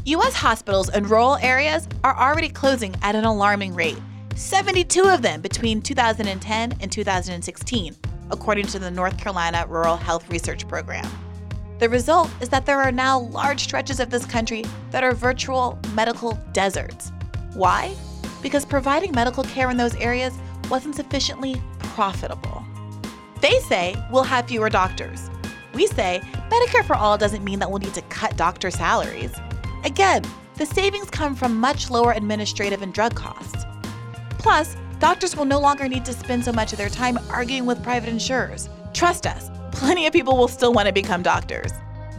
U.S. 0.06 0.34
hospitals 0.34 0.90
in 0.90 1.04
rural 1.04 1.36
areas 1.36 1.88
are 2.04 2.18
already 2.18 2.50
closing 2.50 2.96
at 3.04 3.14
an 3.14 3.26
alarming 3.26 3.76
rate 3.76 4.00
72 4.36 5.04
of 5.04 5.22
them 5.22 5.42
between 5.42 5.82
2010 5.82 6.78
and 6.82 6.92
2016, 6.92 7.96
according 8.32 8.68
to 8.68 8.80
the 8.80 8.92
North 8.92 9.18
Carolina 9.18 9.66
Rural 9.68 9.98
Health 9.98 10.30
Research 10.30 10.68
Program. 10.68 11.06
The 11.80 11.90
result 11.90 12.30
is 12.42 12.50
that 12.50 12.66
there 12.66 12.80
are 12.82 12.92
now 12.92 13.20
large 13.20 13.62
stretches 13.62 14.00
of 14.00 14.10
this 14.10 14.26
country 14.26 14.64
that 14.92 15.04
are 15.04 15.14
virtual 15.14 15.78
medical 15.94 16.40
deserts. 16.54 17.12
Why? 17.54 17.94
Because 18.42 18.66
providing 18.66 19.12
medical 19.14 19.44
care 19.44 19.70
in 19.70 19.78
those 19.78 19.96
areas 19.96 20.34
wasn't 20.70 20.96
sufficiently 20.96 21.62
profitable. 21.80 22.64
They 23.42 23.60
say 23.60 23.96
we'll 24.12 24.24
have 24.24 24.48
fewer 24.48 24.70
doctors. 24.70 25.30
We 25.74 25.88
say 25.88 26.22
Medicare 26.50 26.86
for 26.86 26.96
all 26.96 27.18
doesn't 27.18 27.44
mean 27.44 27.60
that 27.60 27.70
we'll 27.70 27.80
need 27.80 27.94
to 27.96 28.02
cut 28.04 28.38
doctor 28.38 28.72
salaries. 28.72 29.32
Again, 29.84 30.24
the 30.56 30.66
savings 30.66 31.10
come 31.10 31.36
from 31.36 31.60
much 31.60 31.90
lower 31.90 32.14
administrative 32.14 32.82
and 32.82 32.94
drug 32.94 33.14
costs. 33.14 33.66
Plus, 34.38 34.78
doctors 34.99 35.36
will 35.36 35.45
no 35.45 35.60
longer 35.60 35.88
need 35.88 36.05
to 36.05 36.13
spend 36.13 36.43
so 36.43 36.51
much 36.51 36.71
of 36.71 36.77
their 36.77 36.89
time 36.89 37.17
arguing 37.29 37.65
with 37.65 37.84
private 37.84 38.10
insurers. 38.10 38.69
Trust 38.93 39.27
us, 39.27 39.49
plenty 39.71 40.08
of 40.08 40.13
people 40.13 40.38
will 40.38 40.47
still 40.47 40.73
want 40.73 40.88
to 40.88 40.93
become 40.93 41.21
doctors. 41.21 41.71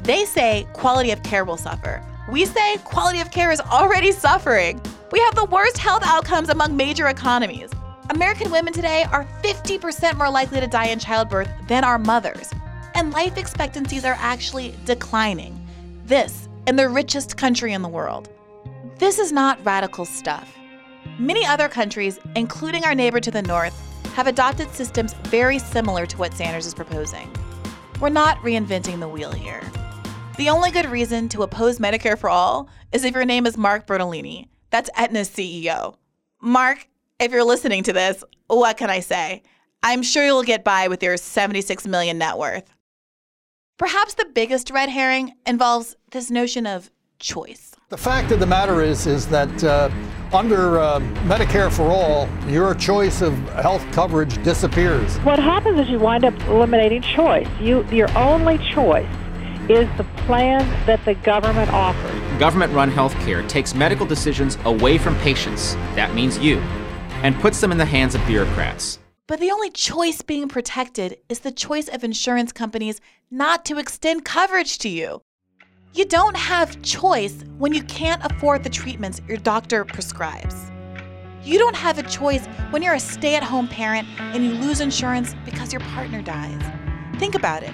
They 0.02 0.24
say 0.24 0.66
quality 0.72 1.10
of 1.10 1.22
care 1.22 1.44
will 1.44 1.56
suffer. 1.56 2.04
We 2.30 2.44
say 2.44 2.76
quality 2.84 3.20
of 3.20 3.30
care 3.30 3.50
is 3.50 3.60
already 3.60 4.12
suffering. 4.12 4.80
We 5.12 5.20
have 5.20 5.34
the 5.34 5.46
worst 5.46 5.78
health 5.78 6.02
outcomes 6.04 6.48
among 6.48 6.76
major 6.76 7.08
economies. 7.08 7.70
American 8.10 8.50
women 8.50 8.72
today 8.72 9.04
are 9.10 9.26
50% 9.42 10.16
more 10.16 10.30
likely 10.30 10.60
to 10.60 10.66
die 10.66 10.86
in 10.86 10.98
childbirth 10.98 11.48
than 11.66 11.84
our 11.84 11.98
mothers, 11.98 12.50
and 12.94 13.12
life 13.12 13.36
expectancies 13.36 14.04
are 14.04 14.16
actually 14.18 14.74
declining. 14.84 15.60
This 16.04 16.48
in 16.66 16.76
the 16.76 16.88
richest 16.88 17.36
country 17.36 17.72
in 17.72 17.82
the 17.82 17.88
world. 17.88 18.28
This 18.98 19.18
is 19.18 19.32
not 19.32 19.64
radical 19.64 20.04
stuff. 20.04 20.56
Many 21.18 21.46
other 21.46 21.66
countries, 21.70 22.18
including 22.35 22.85
our 22.85 22.94
neighbor 22.94 23.20
to 23.20 23.31
the 23.31 23.40
north, 23.40 23.74
have 24.14 24.26
adopted 24.26 24.70
systems 24.72 25.14
very 25.29 25.59
similar 25.59 26.05
to 26.05 26.18
what 26.18 26.35
Sanders 26.35 26.66
is 26.66 26.74
proposing. 26.74 27.33
We're 28.00 28.11
not 28.11 28.37
reinventing 28.38 29.00
the 29.00 29.09
wheel 29.09 29.33
here. 29.33 29.62
The 30.37 30.50
only 30.50 30.70
good 30.70 30.85
reason 30.85 31.31
to 31.31 31.42
oppose 31.42 31.79
Medicare 31.79 32.18
for 32.18 32.29
all 32.29 32.68
is 32.92 33.02
if 33.02 33.14
your 33.14 33.24
name 33.24 33.46
is 33.46 33.57
Mark 33.57 33.87
Bertolini. 33.87 34.48
That's 34.68 34.90
Aetna's 34.94 35.31
CEO. 35.31 35.96
Mark, 36.42 36.87
if 37.18 37.33
you're 37.33 37.44
listening 37.44 37.83
to 37.85 37.94
this, 37.94 38.22
what 38.48 38.76
can 38.76 38.90
I 38.90 39.00
say? 39.00 39.42
I'm 39.83 40.02
sure 40.02 40.26
you'll 40.26 40.42
get 40.42 40.64
by 40.64 40.88
with 40.88 41.02
your 41.02 41.16
76 41.16 41.87
million 41.87 42.18
net 42.18 42.37
worth. 42.37 42.68
Perhaps 43.79 44.14
the 44.14 44.31
biggest 44.35 44.70
red 44.70 44.90
herring 44.90 45.33
involves 45.46 45.96
this 46.11 46.31
notion 46.31 46.66
of 46.66 46.90
choice. 47.18 47.75
The 47.88 47.96
fact 47.96 48.33
of 48.33 48.40
the 48.40 48.46
matter 48.46 48.83
is, 48.83 49.07
is 49.07 49.29
that 49.29 49.62
uh, 49.62 49.88
under 50.33 50.81
uh, 50.81 50.99
Medicare 51.22 51.72
for 51.72 51.85
all, 51.85 52.29
your 52.49 52.75
choice 52.75 53.22
of 53.22 53.33
health 53.51 53.87
coverage 53.92 54.42
disappears. 54.42 55.18
What 55.18 55.38
happens 55.38 55.79
is 55.79 55.88
you 55.88 56.01
wind 56.01 56.25
up 56.25 56.35
eliminating 56.49 57.03
choice. 57.03 57.46
You, 57.61 57.85
your 57.92 58.11
only 58.18 58.59
choice 58.59 59.07
is 59.68 59.88
the 59.99 60.05
plan 60.25 60.68
that 60.87 61.05
the 61.05 61.14
government 61.14 61.70
offers. 61.70 62.40
Government 62.40 62.72
run 62.72 62.90
healthcare 62.90 63.49
takes 63.49 63.72
medical 63.72 64.05
decisions 64.05 64.59
away 64.64 64.99
from 64.99 65.16
patients, 65.18 65.77
that 65.94 66.12
means 66.12 66.40
you, 66.40 66.59
and 67.22 67.37
puts 67.37 67.61
them 67.61 67.70
in 67.70 67.79
the 67.79 67.85
hands 67.85 68.16
of 68.16 68.27
bureaucrats. 68.27 68.99
But 69.29 69.38
the 69.38 69.53
only 69.53 69.70
choice 69.70 70.22
being 70.22 70.49
protected 70.49 71.18
is 71.29 71.38
the 71.38 71.53
choice 71.53 71.87
of 71.87 72.03
insurance 72.03 72.51
companies 72.51 73.01
not 73.31 73.64
to 73.66 73.79
extend 73.79 74.25
coverage 74.25 74.79
to 74.79 74.88
you. 74.88 75.22
You 75.96 76.04
don't 76.04 76.37
have 76.37 76.82
choice 76.82 77.42
when 77.56 77.72
you 77.72 77.82
can't 77.85 78.22
afford 78.22 78.62
the 78.64 78.68
treatments 78.68 79.22
your 79.26 79.38
doctor 79.38 79.82
prescribes. 79.82 80.70
You 81.42 81.59
don't 81.59 81.74
have 81.74 81.98
a 81.98 82.02
choice 82.02 82.44
when 82.68 82.82
you're 82.82 82.96
a 82.96 83.00
stay 83.00 83.35
at 83.35 83.42
home 83.42 83.66
parent 83.66 84.06
and 84.20 84.44
you 84.44 84.52
lose 84.52 84.82
insurance 84.82 85.35
because 85.46 85.72
your 85.72 85.80
partner 85.80 86.20
dies. 86.20 86.61
Think 87.18 87.35
about 87.35 87.62
it. 87.62 87.72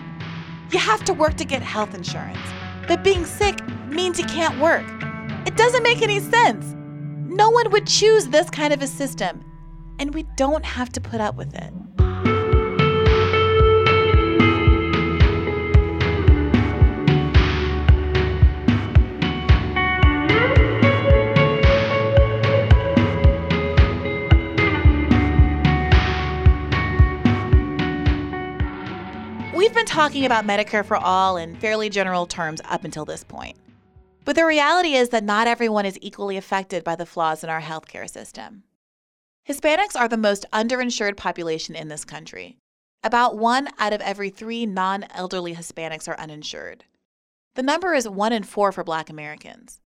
You 0.70 0.78
have 0.78 1.02
to 1.06 1.12
work 1.12 1.34
to 1.38 1.44
get 1.44 1.62
health 1.62 1.96
insurance, 1.96 2.38
but 2.86 3.02
being 3.02 3.26
sick 3.26 3.58
means 3.88 4.20
you 4.20 4.26
can't 4.26 4.56
work. 4.60 4.86
It 5.44 5.56
doesn't 5.56 5.82
make 5.82 6.00
any 6.00 6.20
sense. 6.20 6.76
No 7.26 7.50
one 7.50 7.72
would 7.72 7.88
choose 7.88 8.28
this 8.28 8.48
kind 8.50 8.72
of 8.72 8.82
a 8.82 8.86
system, 8.86 9.44
and 9.98 10.14
we 10.14 10.22
don't 10.36 10.64
have 10.64 10.90
to 10.92 11.00
put 11.00 11.20
up 11.20 11.34
with 11.34 11.52
it. 11.56 11.72
Talking 29.92 30.24
about 30.24 30.46
Medicare 30.46 30.86
for 30.86 30.96
all 30.96 31.36
in 31.36 31.54
fairly 31.56 31.90
general 31.90 32.24
terms 32.24 32.62
up 32.64 32.82
until 32.82 33.04
this 33.04 33.22
point. 33.22 33.58
But 34.24 34.36
the 34.36 34.46
reality 34.46 34.94
is 34.94 35.10
that 35.10 35.22
not 35.22 35.46
everyone 35.46 35.84
is 35.84 35.98
equally 36.00 36.38
affected 36.38 36.82
by 36.82 36.96
the 36.96 37.04
flaws 37.04 37.44
in 37.44 37.50
our 37.50 37.60
healthcare 37.60 38.08
system. 38.08 38.62
Hispanics 39.46 39.94
are 39.94 40.08
the 40.08 40.16
most 40.16 40.46
underinsured 40.50 41.18
population 41.18 41.74
in 41.74 41.88
this 41.88 42.06
country. 42.06 42.56
About 43.04 43.36
one 43.36 43.68
out 43.78 43.92
of 43.92 44.00
every 44.00 44.30
three 44.30 44.64
non 44.64 45.04
elderly 45.10 45.54
Hispanics 45.54 46.08
are 46.08 46.18
uninsured. 46.18 46.84
The 47.54 47.62
number 47.62 47.92
is 47.92 48.08
one 48.08 48.32
in 48.32 48.44
four 48.44 48.72
for 48.72 48.82
Black 48.82 49.10
Americans. 49.10 49.82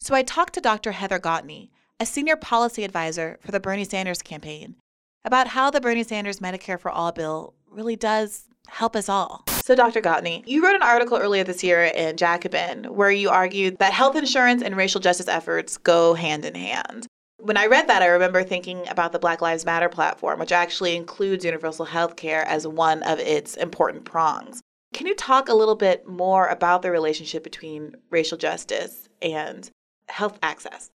So 0.00 0.14
I 0.14 0.22
talked 0.22 0.54
to 0.54 0.62
Dr. 0.62 0.92
Heather 0.92 1.18
Gautney, 1.18 1.70
a 1.98 2.06
senior 2.06 2.36
policy 2.36 2.82
advisor 2.82 3.38
for 3.42 3.52
the 3.52 3.60
Bernie 3.60 3.84
Sanders 3.84 4.22
campaign, 4.22 4.76
about 5.22 5.48
how 5.48 5.70
the 5.70 5.82
Bernie 5.82 6.02
Sanders 6.02 6.40
Medicare 6.40 6.80
for 6.80 6.90
All 6.90 7.12
bill 7.12 7.52
really 7.70 7.96
does 7.96 8.46
help 8.70 8.96
us 8.96 9.08
all. 9.08 9.44
So, 9.48 9.74
Dr. 9.74 10.00
Gautney, 10.00 10.42
you 10.46 10.64
wrote 10.64 10.74
an 10.74 10.82
article 10.82 11.18
earlier 11.18 11.44
this 11.44 11.62
year 11.62 11.84
in 11.84 12.16
Jacobin 12.16 12.84
where 12.84 13.10
you 13.10 13.30
argued 13.30 13.78
that 13.78 13.92
health 13.92 14.16
insurance 14.16 14.62
and 14.62 14.76
racial 14.76 15.00
justice 15.00 15.28
efforts 15.28 15.76
go 15.76 16.14
hand 16.14 16.44
in 16.44 16.54
hand. 16.54 17.06
When 17.38 17.56
I 17.56 17.66
read 17.66 17.88
that, 17.88 18.02
I 18.02 18.06
remember 18.06 18.42
thinking 18.42 18.86
about 18.88 19.12
the 19.12 19.18
Black 19.18 19.40
Lives 19.40 19.64
Matter 19.64 19.88
platform, 19.88 20.40
which 20.40 20.52
actually 20.52 20.96
includes 20.96 21.44
universal 21.44 21.86
health 21.86 22.16
care 22.16 22.44
as 22.46 22.66
one 22.66 23.02
of 23.02 23.18
its 23.18 23.56
important 23.56 24.04
prongs. 24.04 24.60
Can 24.92 25.06
you 25.06 25.14
talk 25.14 25.48
a 25.48 25.54
little 25.54 25.76
bit 25.76 26.06
more 26.06 26.48
about 26.48 26.82
the 26.82 26.90
relationship 26.90 27.44
between 27.44 27.94
racial 28.10 28.36
justice 28.36 29.08
and 29.22 29.70
health 30.08 30.38
access? 30.42 30.90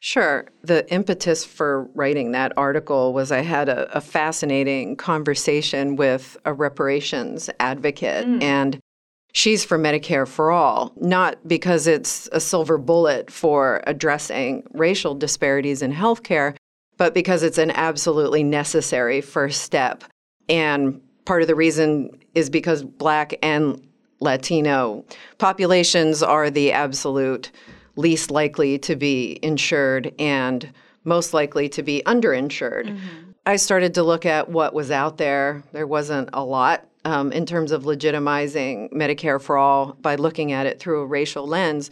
Sure. 0.00 0.46
The 0.62 0.90
impetus 0.92 1.44
for 1.44 1.84
writing 1.94 2.32
that 2.32 2.52
article 2.56 3.12
was 3.12 3.32
I 3.32 3.40
had 3.40 3.68
a, 3.68 3.96
a 3.96 4.00
fascinating 4.00 4.96
conversation 4.96 5.96
with 5.96 6.36
a 6.44 6.52
reparations 6.52 7.48
advocate, 7.58 8.26
mm. 8.26 8.42
and 8.42 8.78
she's 9.32 9.64
for 9.64 9.78
Medicare 9.78 10.28
for 10.28 10.50
all, 10.50 10.92
not 10.96 11.48
because 11.48 11.86
it's 11.86 12.28
a 12.32 12.40
silver 12.40 12.78
bullet 12.78 13.30
for 13.30 13.82
addressing 13.86 14.64
racial 14.72 15.14
disparities 15.14 15.82
in 15.82 15.92
healthcare, 15.92 16.56
but 16.98 17.14
because 17.14 17.42
it's 17.42 17.58
an 17.58 17.70
absolutely 17.70 18.42
necessary 18.42 19.20
first 19.20 19.62
step. 19.62 20.04
And 20.48 21.00
part 21.24 21.42
of 21.42 21.48
the 21.48 21.54
reason 21.54 22.10
is 22.34 22.50
because 22.50 22.82
Black 22.82 23.34
and 23.42 23.82
Latino 24.20 25.04
populations 25.38 26.22
are 26.22 26.48
the 26.48 26.72
absolute 26.72 27.50
least 27.96 28.30
likely 28.30 28.78
to 28.78 28.96
be 28.96 29.38
insured 29.42 30.14
and 30.18 30.70
most 31.04 31.32
likely 31.32 31.68
to 31.70 31.82
be 31.82 32.02
underinsured. 32.06 32.86
Mm-hmm. 32.86 33.30
I 33.46 33.56
started 33.56 33.94
to 33.94 34.02
look 34.02 34.26
at 34.26 34.48
what 34.50 34.74
was 34.74 34.90
out 34.90 35.18
there. 35.18 35.62
There 35.72 35.86
wasn't 35.86 36.30
a 36.32 36.44
lot 36.44 36.86
um, 37.04 37.30
in 37.30 37.46
terms 37.46 37.70
of 37.70 37.84
legitimizing 37.84 38.92
Medicare 38.92 39.40
for 39.40 39.56
all 39.56 39.92
by 40.00 40.16
looking 40.16 40.50
at 40.50 40.66
it 40.66 40.80
through 40.80 41.02
a 41.02 41.06
racial 41.06 41.46
lens. 41.46 41.90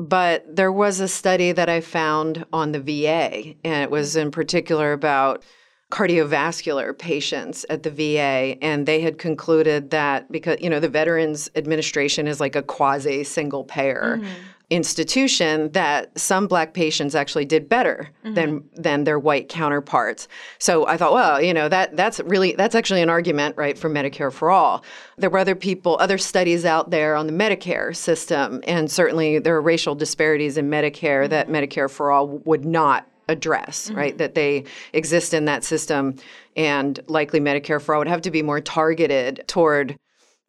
But 0.00 0.44
there 0.54 0.72
was 0.72 1.00
a 1.00 1.08
study 1.08 1.52
that 1.52 1.68
I 1.68 1.80
found 1.80 2.44
on 2.52 2.72
the 2.72 2.80
VA, 2.80 3.54
and 3.64 3.82
it 3.82 3.90
was 3.90 4.16
in 4.16 4.30
particular 4.30 4.92
about 4.92 5.42
cardiovascular 5.90 6.96
patients 6.96 7.64
at 7.70 7.82
the 7.82 7.90
VA, 7.90 8.56
and 8.62 8.86
they 8.86 9.00
had 9.00 9.18
concluded 9.18 9.90
that 9.90 10.30
because, 10.30 10.58
you 10.60 10.68
know, 10.68 10.80
the 10.80 10.88
Veterans 10.88 11.50
Administration 11.56 12.28
is 12.28 12.40
like 12.40 12.54
a 12.54 12.62
quasi 12.62 13.24
single 13.24 13.64
payer. 13.64 14.18
Mm-hmm 14.20 14.42
institution 14.70 15.72
that 15.72 16.16
some 16.18 16.46
black 16.46 16.74
patients 16.74 17.14
actually 17.14 17.46
did 17.46 17.68
better 17.68 18.10
mm-hmm. 18.22 18.34
than 18.34 18.64
than 18.74 19.04
their 19.04 19.18
white 19.18 19.48
counterparts. 19.48 20.28
So 20.58 20.86
I 20.86 20.98
thought, 20.98 21.14
well, 21.14 21.40
you 21.40 21.54
know, 21.54 21.68
that 21.70 21.96
that's 21.96 22.20
really 22.20 22.52
that's 22.52 22.74
actually 22.74 23.00
an 23.00 23.08
argument, 23.08 23.56
right, 23.56 23.78
for 23.78 23.88
Medicare 23.88 24.32
for 24.32 24.50
all. 24.50 24.84
There 25.16 25.30
were 25.30 25.38
other 25.38 25.54
people, 25.54 25.96
other 26.00 26.18
studies 26.18 26.66
out 26.66 26.90
there 26.90 27.16
on 27.16 27.26
the 27.26 27.32
Medicare 27.32 27.96
system, 27.96 28.62
and 28.66 28.90
certainly 28.90 29.38
there 29.38 29.56
are 29.56 29.62
racial 29.62 29.94
disparities 29.94 30.58
in 30.58 30.68
Medicare 30.68 31.22
mm-hmm. 31.22 31.30
that 31.30 31.48
Medicare 31.48 31.90
for 31.90 32.12
all 32.12 32.28
would 32.44 32.66
not 32.66 33.08
address, 33.28 33.88
mm-hmm. 33.88 33.96
right? 33.96 34.18
That 34.18 34.34
they 34.34 34.64
exist 34.92 35.32
in 35.32 35.46
that 35.46 35.64
system 35.64 36.16
and 36.56 37.00
likely 37.06 37.40
Medicare 37.40 37.80
for 37.80 37.94
all 37.94 38.00
would 38.00 38.08
have 38.08 38.22
to 38.22 38.30
be 38.30 38.42
more 38.42 38.60
targeted 38.60 39.44
toward 39.46 39.96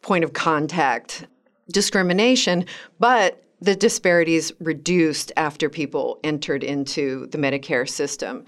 point 0.01 0.23
of 0.25 0.33
contact 0.33 1.25
discrimination, 1.71 2.65
but 2.99 3.43
the 3.61 3.75
disparities 3.75 4.51
reduced 4.59 5.31
after 5.35 5.69
people 5.69 6.19
entered 6.23 6.63
into 6.63 7.27
the 7.27 7.37
Medicare 7.37 7.87
system. 7.87 8.45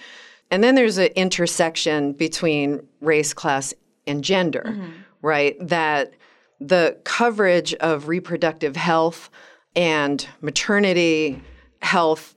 And 0.50 0.64
then 0.64 0.76
there's 0.76 0.98
an 0.98 1.10
intersection 1.16 2.14
between 2.14 2.88
race, 3.02 3.34
class, 3.34 3.74
and 4.08 4.24
gender, 4.24 4.66
mm-hmm. 4.68 4.92
right? 5.22 5.56
That 5.60 6.14
the 6.60 6.98
coverage 7.04 7.74
of 7.76 8.08
reproductive 8.08 8.76
health 8.76 9.30
and 9.76 10.28
maternity 10.42 11.42
health, 11.82 12.36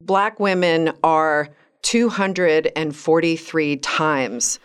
black 0.00 0.38
women 0.40 0.92
are 1.02 1.48
243 1.82 3.76
times 3.76 4.58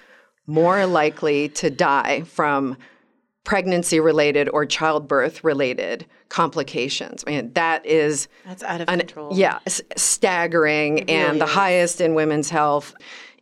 more 0.48 0.86
likely 0.86 1.50
to 1.50 1.70
die 1.70 2.22
from 2.22 2.78
pregnancy 3.44 4.00
related 4.00 4.50
or 4.50 4.66
childbirth 4.66 5.44
related 5.44 6.06
complications. 6.30 7.24
I 7.26 7.32
mean, 7.32 7.54
that 7.54 7.86
is 7.86 8.28
that's 8.46 8.64
out 8.64 8.82
of 8.82 8.90
an, 8.90 9.00
control. 9.00 9.32
Yeah, 9.34 9.60
staggering 9.68 10.96
really 10.96 11.10
and 11.10 11.42
the 11.42 11.46
is. 11.46 11.52
highest 11.52 12.02
in 12.02 12.14
women's 12.14 12.50
health. 12.50 12.94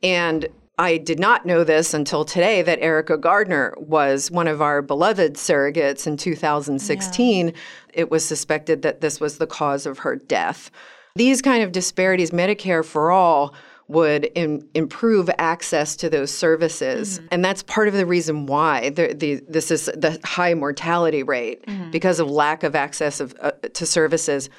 And 0.04 0.48
I 0.80 0.98
did 0.98 1.20
not 1.20 1.46
know 1.46 1.64
this 1.64 1.94
until 1.94 2.24
today 2.24 2.62
that 2.62 2.80
Erica 2.80 3.18
Garner 3.18 3.74
was 3.78 4.30
one 4.30 4.48
of 4.48 4.62
our 4.62 4.84
beloved 4.84 5.34
surrogates 5.34 6.06
in 6.06 6.18
2016. 6.18 7.48
Yeah. 7.48 7.54
It 7.94 8.12
was 8.12 8.24
suspected 8.24 8.84
that 8.84 9.02
this 9.02 9.20
was 9.20 9.40
the 9.40 9.48
cause 9.48 9.88
of 9.88 10.00
her 10.00 10.16
death. 10.16 10.70
These 11.16 11.42
kind 11.42 11.64
of 11.64 11.72
disparities, 11.72 12.30
Medicare 12.30 12.86
for 12.86 13.12
all, 13.12 13.56
would 13.88 14.26
in, 14.36 14.68
improve 14.74 15.30
access 15.38 15.96
to 15.96 16.10
those 16.10 16.32
services. 16.32 17.20
Mm-hmm. 17.20 17.28
And 17.32 17.46
that's 17.46 17.64
part 17.64 17.88
of 17.88 17.94
the 17.94 18.06
reason 18.06 18.46
why 18.46 18.90
the, 18.90 19.14
the, 19.14 19.42
this 19.48 19.72
is 19.72 19.86
the 19.86 20.20
high 20.24 20.54
mortality 20.54 21.24
rate 21.24 21.66
mm-hmm. 21.66 21.92
because 21.92 22.20
of 22.20 22.30
lack 22.30 22.64
of 22.64 22.76
access 22.76 23.20
of, 23.20 23.34
uh, 23.40 23.52
to 23.74 23.86
services. 23.86 24.50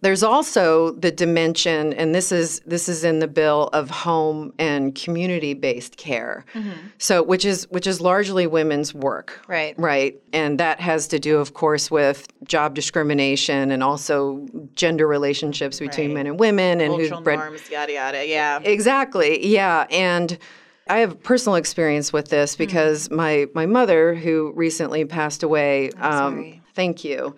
There's 0.00 0.22
also 0.22 0.92
the 0.92 1.10
dimension, 1.10 1.92
and 1.92 2.14
this 2.14 2.30
is 2.30 2.60
this 2.60 2.88
is 2.88 3.02
in 3.02 3.18
the 3.18 3.26
bill 3.26 3.68
of 3.72 3.90
home 3.90 4.52
and 4.56 4.94
community-based 4.94 5.96
care. 5.96 6.44
Mm-hmm. 6.54 6.70
So, 6.98 7.20
which 7.20 7.44
is 7.44 7.66
which 7.70 7.84
is 7.88 8.00
largely 8.00 8.46
women's 8.46 8.94
work, 8.94 9.42
right? 9.48 9.74
Right, 9.76 10.20
and 10.32 10.60
that 10.60 10.80
has 10.80 11.08
to 11.08 11.18
do, 11.18 11.38
of 11.38 11.54
course, 11.54 11.90
with 11.90 12.28
job 12.44 12.76
discrimination 12.76 13.72
and 13.72 13.82
also 13.82 14.46
gender 14.76 15.08
relationships 15.08 15.80
between 15.80 16.10
right. 16.10 16.14
men 16.14 16.26
and 16.28 16.38
women, 16.38 16.80
and 16.80 16.92
cultural 16.94 17.20
bred, 17.20 17.40
norms, 17.40 17.68
yada 17.68 17.92
yada. 17.92 18.24
Yeah, 18.26 18.60
exactly. 18.62 19.46
Yeah, 19.46 19.86
and. 19.90 20.38
I 20.90 21.00
have 21.00 21.22
personal 21.22 21.56
experience 21.56 22.14
with 22.14 22.30
this 22.30 22.54
mm-hmm. 22.54 22.62
because 22.62 23.08
mm-hmm. 23.08 23.16
my 23.16 23.46
my 23.52 23.66
mother, 23.66 24.14
who 24.14 24.54
recently 24.56 25.04
passed 25.04 25.42
away, 25.42 25.90
um, 26.00 26.62
thank 26.74 27.04
you 27.04 27.36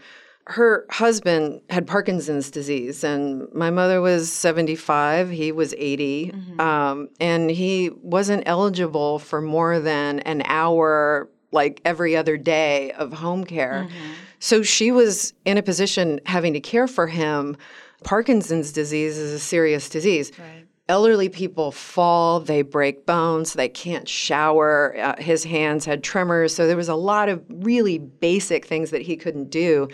her 0.50 0.84
husband 0.90 1.60
had 1.70 1.86
Parkinson's 1.86 2.50
disease, 2.50 3.04
and 3.04 3.46
my 3.54 3.70
mother 3.70 4.00
was 4.00 4.32
75, 4.32 5.30
he 5.30 5.52
was 5.52 5.74
80, 5.78 6.32
mm-hmm. 6.32 6.60
um, 6.60 7.08
and 7.20 7.50
he 7.52 7.90
wasn't 8.02 8.42
eligible 8.46 9.20
for 9.20 9.40
more 9.40 9.78
than 9.78 10.18
an 10.20 10.42
hour, 10.46 11.28
like 11.52 11.80
every 11.84 12.16
other 12.16 12.36
day, 12.36 12.90
of 12.92 13.12
home 13.12 13.44
care. 13.44 13.86
Mm-hmm. 13.88 14.12
So 14.40 14.64
she 14.64 14.90
was 14.90 15.34
in 15.44 15.56
a 15.56 15.62
position 15.62 16.18
having 16.26 16.52
to 16.54 16.60
care 16.60 16.88
for 16.88 17.06
him. 17.06 17.56
Parkinson's 18.02 18.72
disease 18.72 19.18
is 19.18 19.32
a 19.32 19.38
serious 19.38 19.88
disease. 19.88 20.32
Right. 20.36 20.66
Elderly 20.88 21.28
people 21.28 21.70
fall, 21.70 22.40
they 22.40 22.62
break 22.62 23.06
bones, 23.06 23.52
they 23.52 23.68
can't 23.68 24.08
shower. 24.08 24.96
Uh, 24.98 25.22
his 25.22 25.44
hands 25.44 25.84
had 25.84 26.02
tremors. 26.02 26.52
So 26.52 26.66
there 26.66 26.76
was 26.76 26.88
a 26.88 26.96
lot 26.96 27.28
of 27.28 27.40
really 27.48 27.98
basic 27.98 28.66
things 28.66 28.90
that 28.90 29.02
he 29.02 29.16
couldn't 29.16 29.50
do 29.50 29.88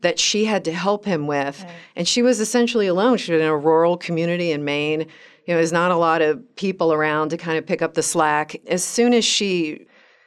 that 0.00 0.18
she 0.18 0.44
had 0.44 0.64
to 0.64 0.72
help 0.72 1.04
him 1.04 1.26
with. 1.26 1.62
Right. 1.62 1.72
And 1.96 2.08
she 2.08 2.22
was 2.22 2.40
essentially 2.40 2.86
alone. 2.86 3.18
She 3.18 3.32
was 3.32 3.40
in 3.40 3.46
a 3.46 3.56
rural 3.56 3.96
community 3.96 4.52
in 4.52 4.64
Maine. 4.64 5.00
You 5.00 5.54
know, 5.54 5.56
there's 5.56 5.72
not 5.72 5.90
a 5.90 5.96
lot 5.96 6.22
of 6.22 6.42
people 6.56 6.92
around 6.92 7.30
to 7.30 7.36
kind 7.36 7.58
of 7.58 7.66
pick 7.66 7.82
up 7.82 7.94
the 7.94 8.02
slack. 8.02 8.56
As 8.66 8.84
soon 8.84 9.12
as 9.14 9.24
she 9.24 9.86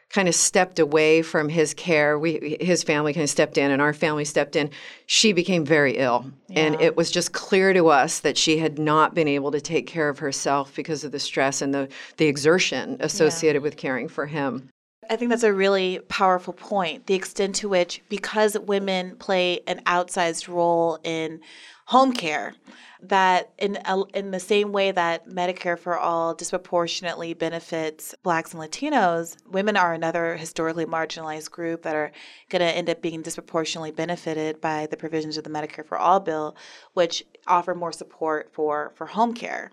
kind 0.09 0.27
of 0.27 0.35
stepped 0.35 0.79
away 0.79 1.21
from 1.21 1.47
his 1.47 1.73
care, 1.73 2.19
we 2.19 2.57
his 2.59 2.83
family 2.83 3.13
kind 3.13 3.23
of 3.23 3.29
stepped 3.29 3.57
in 3.57 3.71
and 3.71 3.81
our 3.81 3.93
family 3.93 4.25
stepped 4.25 4.55
in, 4.55 4.69
she 5.05 5.31
became 5.31 5.63
very 5.63 5.97
ill. 5.97 6.25
Yeah. 6.49 6.63
And 6.63 6.81
it 6.81 6.97
was 6.97 7.11
just 7.11 7.31
clear 7.31 7.71
to 7.73 7.87
us 7.87 8.19
that 8.19 8.37
she 8.37 8.57
had 8.57 8.77
not 8.77 9.15
been 9.15 9.27
able 9.27 9.51
to 9.51 9.61
take 9.61 9.87
care 9.87 10.09
of 10.09 10.19
herself 10.19 10.75
because 10.75 11.03
of 11.03 11.11
the 11.11 11.19
stress 11.19 11.61
and 11.61 11.73
the, 11.73 11.87
the 12.17 12.25
exertion 12.25 12.97
associated 12.99 13.61
yeah. 13.61 13.63
with 13.63 13.77
caring 13.77 14.09
for 14.09 14.25
him. 14.25 14.69
I 15.11 15.17
think 15.17 15.29
that's 15.29 15.43
a 15.43 15.51
really 15.51 15.99
powerful 16.07 16.53
point. 16.53 17.07
The 17.07 17.15
extent 17.15 17.55
to 17.55 17.67
which, 17.67 18.01
because 18.07 18.57
women 18.57 19.17
play 19.17 19.59
an 19.67 19.81
outsized 19.85 20.47
role 20.47 20.99
in 21.03 21.41
home 21.87 22.13
care, 22.13 22.53
that 23.01 23.51
in 23.57 23.77
in 24.13 24.31
the 24.31 24.39
same 24.39 24.71
way 24.71 24.91
that 24.91 25.27
Medicare 25.27 25.77
for 25.77 25.99
all 25.99 26.33
disproportionately 26.33 27.33
benefits 27.33 28.15
Blacks 28.23 28.53
and 28.53 28.63
Latinos, 28.63 29.35
women 29.51 29.75
are 29.75 29.91
another 29.93 30.37
historically 30.37 30.85
marginalized 30.85 31.51
group 31.51 31.81
that 31.81 31.95
are 31.97 32.13
going 32.47 32.61
to 32.61 32.65
end 32.77 32.89
up 32.89 33.01
being 33.01 33.21
disproportionately 33.21 33.91
benefited 33.91 34.61
by 34.61 34.87
the 34.89 34.95
provisions 34.95 35.35
of 35.35 35.43
the 35.43 35.49
Medicare 35.49 35.85
for 35.85 35.97
all 35.97 36.21
bill, 36.21 36.55
which 36.93 37.25
offer 37.47 37.75
more 37.75 37.91
support 37.91 38.49
for 38.53 38.93
for 38.95 39.07
home 39.07 39.33
care 39.33 39.71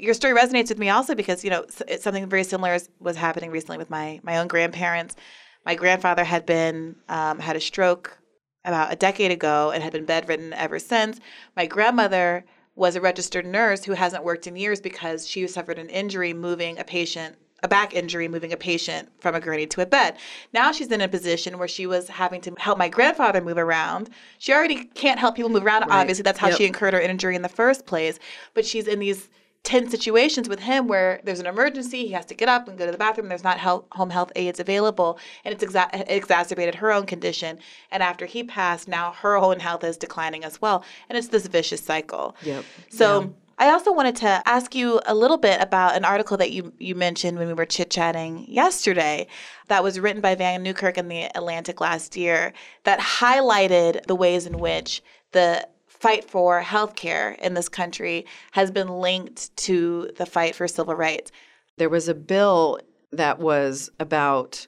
your 0.00 0.14
story 0.14 0.34
resonates 0.34 0.68
with 0.68 0.78
me 0.78 0.88
also 0.88 1.14
because 1.14 1.44
you 1.44 1.50
know 1.50 1.64
something 1.98 2.28
very 2.28 2.44
similar 2.44 2.78
was 3.00 3.16
happening 3.16 3.50
recently 3.50 3.78
with 3.78 3.90
my 3.90 4.20
my 4.22 4.38
own 4.38 4.48
grandparents. 4.48 5.16
My 5.64 5.74
grandfather 5.74 6.24
had 6.24 6.46
been 6.46 6.96
um, 7.08 7.38
had 7.38 7.56
a 7.56 7.60
stroke 7.60 8.18
about 8.64 8.92
a 8.92 8.96
decade 8.96 9.30
ago 9.30 9.70
and 9.70 9.82
had 9.82 9.92
been 9.92 10.04
bedridden 10.04 10.52
ever 10.52 10.78
since. 10.78 11.20
My 11.56 11.66
grandmother 11.66 12.44
was 12.74 12.94
a 12.94 13.00
registered 13.00 13.46
nurse 13.46 13.84
who 13.84 13.92
hasn't 13.92 14.24
worked 14.24 14.46
in 14.46 14.56
years 14.56 14.80
because 14.80 15.26
she 15.26 15.46
suffered 15.46 15.78
an 15.78 15.88
injury 15.88 16.32
moving 16.32 16.78
a 16.78 16.84
patient 16.84 17.36
a 17.62 17.68
back 17.68 17.94
injury 17.94 18.28
moving 18.28 18.52
a 18.52 18.56
patient 18.56 19.08
from 19.20 19.34
a 19.34 19.40
gurney 19.40 19.66
to 19.66 19.80
a 19.80 19.86
bed. 19.86 20.16
Now 20.52 20.70
she's 20.72 20.92
in 20.92 21.00
a 21.00 21.08
position 21.08 21.58
where 21.58 21.68
she 21.68 21.86
was 21.86 22.08
having 22.08 22.40
to 22.42 22.54
help 22.58 22.78
my 22.78 22.88
grandfather 22.88 23.40
move 23.40 23.58
around. 23.58 24.10
She 24.38 24.52
already 24.52 24.84
can't 24.84 25.18
help 25.18 25.34
people 25.34 25.50
move 25.50 25.64
around. 25.64 25.82
Right. 25.82 26.00
Obviously, 26.00 26.22
that's 26.22 26.38
how 26.38 26.48
yep. 26.48 26.58
she 26.58 26.66
incurred 26.66 26.94
her 26.94 27.00
injury 27.00 27.34
in 27.34 27.42
the 27.42 27.48
first 27.48 27.86
place. 27.86 28.18
But 28.54 28.64
she's 28.64 28.86
in 28.86 29.00
these 29.00 29.28
tense 29.64 29.90
situations 29.90 30.48
with 30.48 30.60
him 30.60 30.86
where 30.86 31.20
there's 31.24 31.40
an 31.40 31.46
emergency, 31.46 32.06
he 32.06 32.12
has 32.12 32.24
to 32.26 32.34
get 32.34 32.48
up 32.48 32.68
and 32.68 32.78
go 32.78 32.86
to 32.86 32.92
the 32.92 32.98
bathroom, 32.98 33.28
there's 33.28 33.44
not 33.44 33.58
health, 33.58 33.84
home 33.92 34.10
health 34.10 34.32
aides 34.36 34.60
available, 34.60 35.18
and 35.44 35.52
it's 35.52 35.64
exa- 35.64 36.04
exacerbated 36.08 36.76
her 36.76 36.92
own 36.92 37.06
condition. 37.06 37.58
And 37.90 38.02
after 38.02 38.26
he 38.26 38.44
passed, 38.44 38.88
now 38.88 39.12
her 39.12 39.36
own 39.36 39.60
health 39.60 39.84
is 39.84 39.96
declining 39.96 40.44
as 40.44 40.60
well. 40.62 40.84
And 41.08 41.18
it's 41.18 41.28
this 41.28 41.46
vicious 41.46 41.82
cycle. 41.82 42.36
Yep. 42.42 42.64
So, 42.88 43.20
yeah. 43.20 43.26
I 43.60 43.70
also 43.70 43.92
wanted 43.92 44.14
to 44.16 44.40
ask 44.46 44.76
you 44.76 45.00
a 45.04 45.16
little 45.16 45.36
bit 45.36 45.60
about 45.60 45.96
an 45.96 46.04
article 46.04 46.36
that 46.36 46.52
you, 46.52 46.72
you 46.78 46.94
mentioned 46.94 47.38
when 47.38 47.48
we 47.48 47.54
were 47.54 47.66
chit 47.66 47.90
chatting 47.90 48.46
yesterday 48.48 49.26
that 49.66 49.82
was 49.82 49.98
written 49.98 50.22
by 50.22 50.36
Vann 50.36 50.62
Newkirk 50.62 50.96
in 50.96 51.08
the 51.08 51.24
Atlantic 51.34 51.80
last 51.80 52.16
year 52.16 52.52
that 52.84 53.00
highlighted 53.00 54.06
the 54.06 54.14
ways 54.14 54.46
in 54.46 54.58
which 54.58 55.02
the 55.32 55.66
fight 56.00 56.28
for 56.28 56.62
healthcare 56.62 57.38
in 57.38 57.54
this 57.54 57.68
country 57.68 58.26
has 58.52 58.70
been 58.70 58.88
linked 58.88 59.56
to 59.56 60.10
the 60.16 60.26
fight 60.26 60.54
for 60.54 60.68
civil 60.68 60.94
rights. 60.94 61.30
There 61.76 61.88
was 61.88 62.08
a 62.08 62.14
bill 62.14 62.80
that 63.12 63.38
was 63.38 63.90
about 63.98 64.66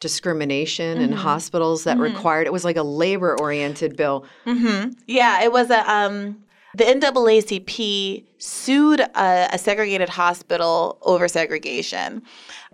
discrimination 0.00 0.98
mm-hmm. 0.98 1.04
in 1.04 1.12
hospitals 1.12 1.84
that 1.84 1.94
mm-hmm. 1.94 2.14
required 2.14 2.46
it 2.46 2.52
was 2.52 2.64
like 2.64 2.76
a 2.76 2.82
labor 2.82 3.38
oriented 3.38 3.96
bill. 3.96 4.26
Mm-hmm. 4.46 4.90
Yeah, 5.06 5.42
it 5.42 5.52
was 5.52 5.70
a 5.70 5.90
um, 5.90 6.42
the 6.74 6.84
NAACP 6.84 8.24
sued 8.38 9.00
a, 9.00 9.48
a, 9.52 9.58
segregated 9.58 10.08
hospital 10.08 10.98
over 11.02 11.28
segregation. 11.28 12.22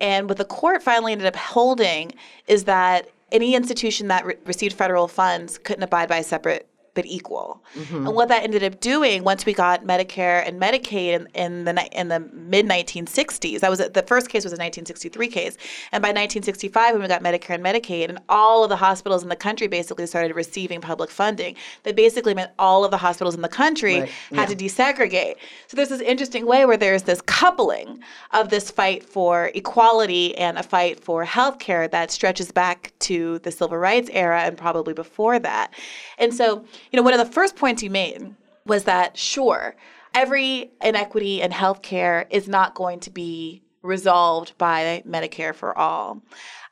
And 0.01 0.29
what 0.29 0.39
the 0.39 0.45
court 0.45 0.83
finally 0.83 1.13
ended 1.13 1.27
up 1.27 1.37
holding 1.37 2.13
is 2.47 2.65
that 2.65 3.11
any 3.33 3.55
institution 3.57 4.07
that 4.09 4.25
re- 4.25 4.37
received 4.47 4.77
federal 4.77 5.09
funds 5.09 5.59
couldn't 5.59 5.83
abide 5.83 6.09
by 6.09 6.19
a 6.19 6.23
separate 6.23 6.68
but 6.99 7.07
equal. 7.07 7.63
Mm-hmm. 7.77 8.09
And 8.09 8.17
what 8.17 8.29
that 8.29 8.43
ended 8.43 8.65
up 8.65 8.81
doing 8.81 9.23
once 9.23 9.47
we 9.47 9.53
got 9.53 9.85
Medicare 9.85 10.45
and 10.45 10.61
Medicaid 10.61 11.15
in, 11.15 11.29
in 11.35 11.65
the 11.65 12.01
in 12.01 12.09
the 12.09 12.19
mid 12.19 12.67
1960s, 12.67 13.61
that 13.61 13.71
was 13.71 13.79
the 13.79 14.05
first 14.05 14.29
case 14.29 14.43
was 14.43 14.53
a 14.53 14.59
1963 14.59 15.29
case, 15.29 15.57
and 15.93 16.03
by 16.03 16.09
1965 16.09 16.95
when 16.95 17.03
we 17.03 17.07
got 17.07 17.23
Medicare 17.23 17.55
and 17.55 17.63
Medicaid, 17.65 18.09
and 18.09 18.19
all 18.29 18.65
of 18.65 18.69
the 18.69 18.77
hospitals 18.77 19.23
in 19.23 19.29
the 19.29 19.37
country 19.37 19.69
basically 19.69 20.07
started 20.07 20.35
receiving 20.35 20.81
public 20.81 21.09
funding, 21.09 21.55
that 21.85 21.95
basically 21.95 22.35
meant 22.35 22.51
all 22.59 22.85
of 22.85 22.91
the 22.91 22.97
hospitals 22.97 23.37
in 23.37 23.43
the 23.43 23.49
country 23.49 24.01
Right, 24.01 24.11
had 24.35 24.49
yeah. 24.51 24.57
to 24.57 24.65
desegregate. 24.65 25.35
So 25.69 25.77
there's 25.77 25.91
this 25.91 26.01
interesting 26.01 26.47
way 26.47 26.65
where 26.67 26.77
there's 26.77 27.05
this 27.05 27.21
coupling 27.21 28.01
of 28.33 28.49
this 28.49 28.73
fight 28.73 29.05
for 29.05 29.53
equality 29.55 30.37
and 30.37 30.59
a 30.59 30.65
fight 30.65 30.99
for 30.99 31.25
healthcare 31.25 31.89
that 31.93 32.11
stretches 32.11 32.51
back 32.51 32.93
to 33.01 33.39
the 33.41 33.53
civil 33.53 33.79
rights 33.79 34.11
era 34.13 34.41
and 34.43 34.59
probably 34.59 34.95
before 34.95 35.39
that. 35.39 35.73
And 36.19 36.35
so, 36.35 36.65
you 36.91 36.97
know, 36.97 37.03
one 37.03 37.15
of 37.15 37.25
the 37.27 37.33
first 37.33 37.57
points 37.57 37.83
you 37.83 37.91
made 37.91 38.35
was 38.67 38.85
that 38.85 39.17
sure, 39.17 39.77
every 40.15 40.71
inequity 40.83 41.41
in 41.41 41.51
healthcare 41.51 42.27
is 42.31 42.49
not 42.49 42.75
going 42.75 43.01
to 43.01 43.11
be 43.11 43.63
resolved 43.83 44.57
by 44.59 45.03
Medicare 45.07 45.55
for 45.55 45.77
all. 45.77 46.23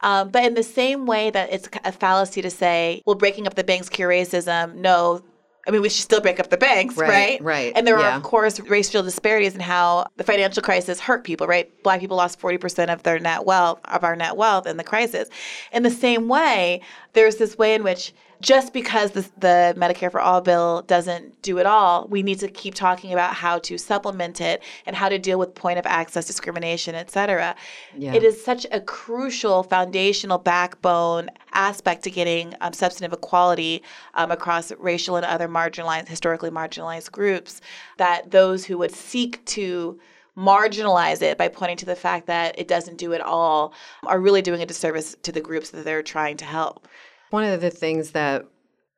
Um, 0.00 0.28
but 0.28 0.44
in 0.44 0.54
the 0.54 0.62
same 0.62 1.06
way 1.06 1.30
that 1.30 1.52
it's 1.52 1.68
a 1.84 1.92
fallacy 1.92 2.42
to 2.42 2.50
say, 2.50 3.02
well, 3.06 3.14
breaking 3.14 3.46
up 3.46 3.54
the 3.54 3.64
banks 3.64 3.88
cure 3.88 4.10
racism, 4.10 4.74
no. 4.74 5.22
I 5.66 5.72
mean, 5.72 5.82
we 5.82 5.88
should 5.88 6.02
still 6.02 6.20
break 6.20 6.38
up 6.38 6.48
the 6.48 6.56
banks, 6.56 6.96
Right, 6.96 7.08
right? 7.08 7.42
right, 7.42 7.72
And 7.74 7.84
there 7.84 7.96
are, 7.98 8.16
of 8.16 8.22
course, 8.22 8.60
racial 8.60 9.02
disparities 9.02 9.54
in 9.54 9.60
how 9.60 10.06
the 10.16 10.22
financial 10.22 10.62
crisis 10.62 11.00
hurt 11.00 11.24
people, 11.24 11.48
right? 11.48 11.72
Black 11.82 11.98
people 11.98 12.16
lost 12.16 12.38
40% 12.38 12.92
of 12.92 13.02
their 13.02 13.18
net 13.18 13.44
wealth, 13.46 13.80
of 13.86 14.04
our 14.04 14.14
net 14.14 14.36
wealth 14.36 14.68
in 14.68 14.76
the 14.76 14.84
crisis. 14.84 15.28
In 15.72 15.82
the 15.82 15.90
same 15.90 16.28
way, 16.28 16.82
there's 17.14 17.36
this 17.36 17.58
way 17.58 17.74
in 17.74 17.82
which 17.82 18.14
just 18.40 18.72
because 18.72 19.12
the, 19.12 19.22
the 19.38 19.74
Medicare 19.76 20.10
for 20.10 20.20
All 20.20 20.40
bill 20.40 20.82
doesn't 20.82 21.40
do 21.42 21.58
it 21.58 21.66
all, 21.66 22.06
we 22.08 22.22
need 22.22 22.38
to 22.40 22.48
keep 22.48 22.74
talking 22.74 23.12
about 23.12 23.34
how 23.34 23.58
to 23.60 23.78
supplement 23.78 24.40
it 24.40 24.62
and 24.84 24.94
how 24.94 25.08
to 25.08 25.18
deal 25.18 25.38
with 25.38 25.54
point 25.54 25.78
of 25.78 25.86
access 25.86 26.26
discrimination, 26.26 26.94
et 26.94 27.10
cetera. 27.10 27.56
Yeah. 27.96 28.14
It 28.14 28.22
is 28.22 28.42
such 28.42 28.66
a 28.70 28.80
crucial 28.80 29.62
foundational 29.62 30.38
backbone 30.38 31.30
aspect 31.52 32.04
to 32.04 32.10
getting 32.10 32.54
um, 32.60 32.72
substantive 32.72 33.18
equality 33.18 33.82
um, 34.14 34.30
across 34.30 34.72
racial 34.78 35.16
and 35.16 35.24
other 35.24 35.48
marginalized, 35.48 36.08
historically 36.08 36.50
marginalized 36.50 37.10
groups 37.12 37.60
that 37.96 38.30
those 38.30 38.64
who 38.64 38.78
would 38.78 38.92
seek 38.92 39.44
to 39.46 39.98
marginalize 40.36 41.22
it 41.22 41.38
by 41.38 41.48
pointing 41.48 41.78
to 41.78 41.86
the 41.86 41.96
fact 41.96 42.26
that 42.26 42.58
it 42.58 42.68
doesn't 42.68 42.98
do 42.98 43.12
it 43.12 43.22
all 43.22 43.72
are 44.04 44.20
really 44.20 44.42
doing 44.42 44.60
a 44.60 44.66
disservice 44.66 45.16
to 45.22 45.32
the 45.32 45.40
groups 45.40 45.70
that 45.70 45.84
they're 45.84 46.02
trying 46.02 46.36
to 46.36 46.44
help. 46.44 46.86
One 47.30 47.44
of 47.44 47.60
the 47.60 47.70
things 47.70 48.12
that 48.12 48.44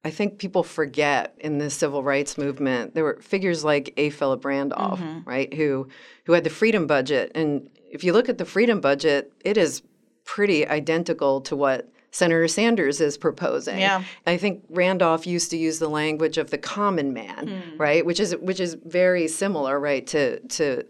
I 0.04 0.10
think 0.10 0.38
people 0.38 0.62
forget 0.62 1.34
in 1.40 1.58
the 1.58 1.70
civil 1.70 2.02
rights 2.02 2.38
movement, 2.38 2.94
there 2.94 3.04
were 3.04 3.18
figures 3.20 3.64
like 3.64 3.92
A. 3.96 4.10
Philip 4.10 4.44
Randolph, 4.44 5.00
Mhm. 5.00 5.26
right, 5.26 5.52
who 5.52 5.88
who 6.24 6.32
had 6.34 6.44
the 6.44 6.50
freedom 6.50 6.86
budget. 6.86 7.32
And 7.34 7.68
if 7.90 8.04
you 8.04 8.12
look 8.12 8.28
at 8.28 8.38
the 8.38 8.44
freedom 8.44 8.80
budget, 8.80 9.32
it 9.44 9.56
is 9.56 9.82
pretty 10.24 10.66
identical 10.66 11.40
to 11.42 11.56
what 11.56 11.88
Senator 12.10 12.46
Sanders 12.48 13.00
is 13.00 13.18
proposing. 13.18 13.78
Yeah. 13.80 14.02
I 14.26 14.36
think 14.36 14.62
Randolph 14.70 15.26
used 15.26 15.50
to 15.50 15.56
use 15.58 15.78
the 15.78 15.88
language 15.90 16.38
of 16.38 16.50
the 16.50 16.58
common 16.58 17.12
man, 17.12 17.48
Hmm. 17.48 17.76
right? 17.80 18.04
Which 18.06 18.20
is 18.20 18.36
which 18.36 18.60
is 18.60 18.74
very 18.84 19.26
similar, 19.28 19.80
right, 19.80 20.06
to 20.08 20.38
to 20.40 20.84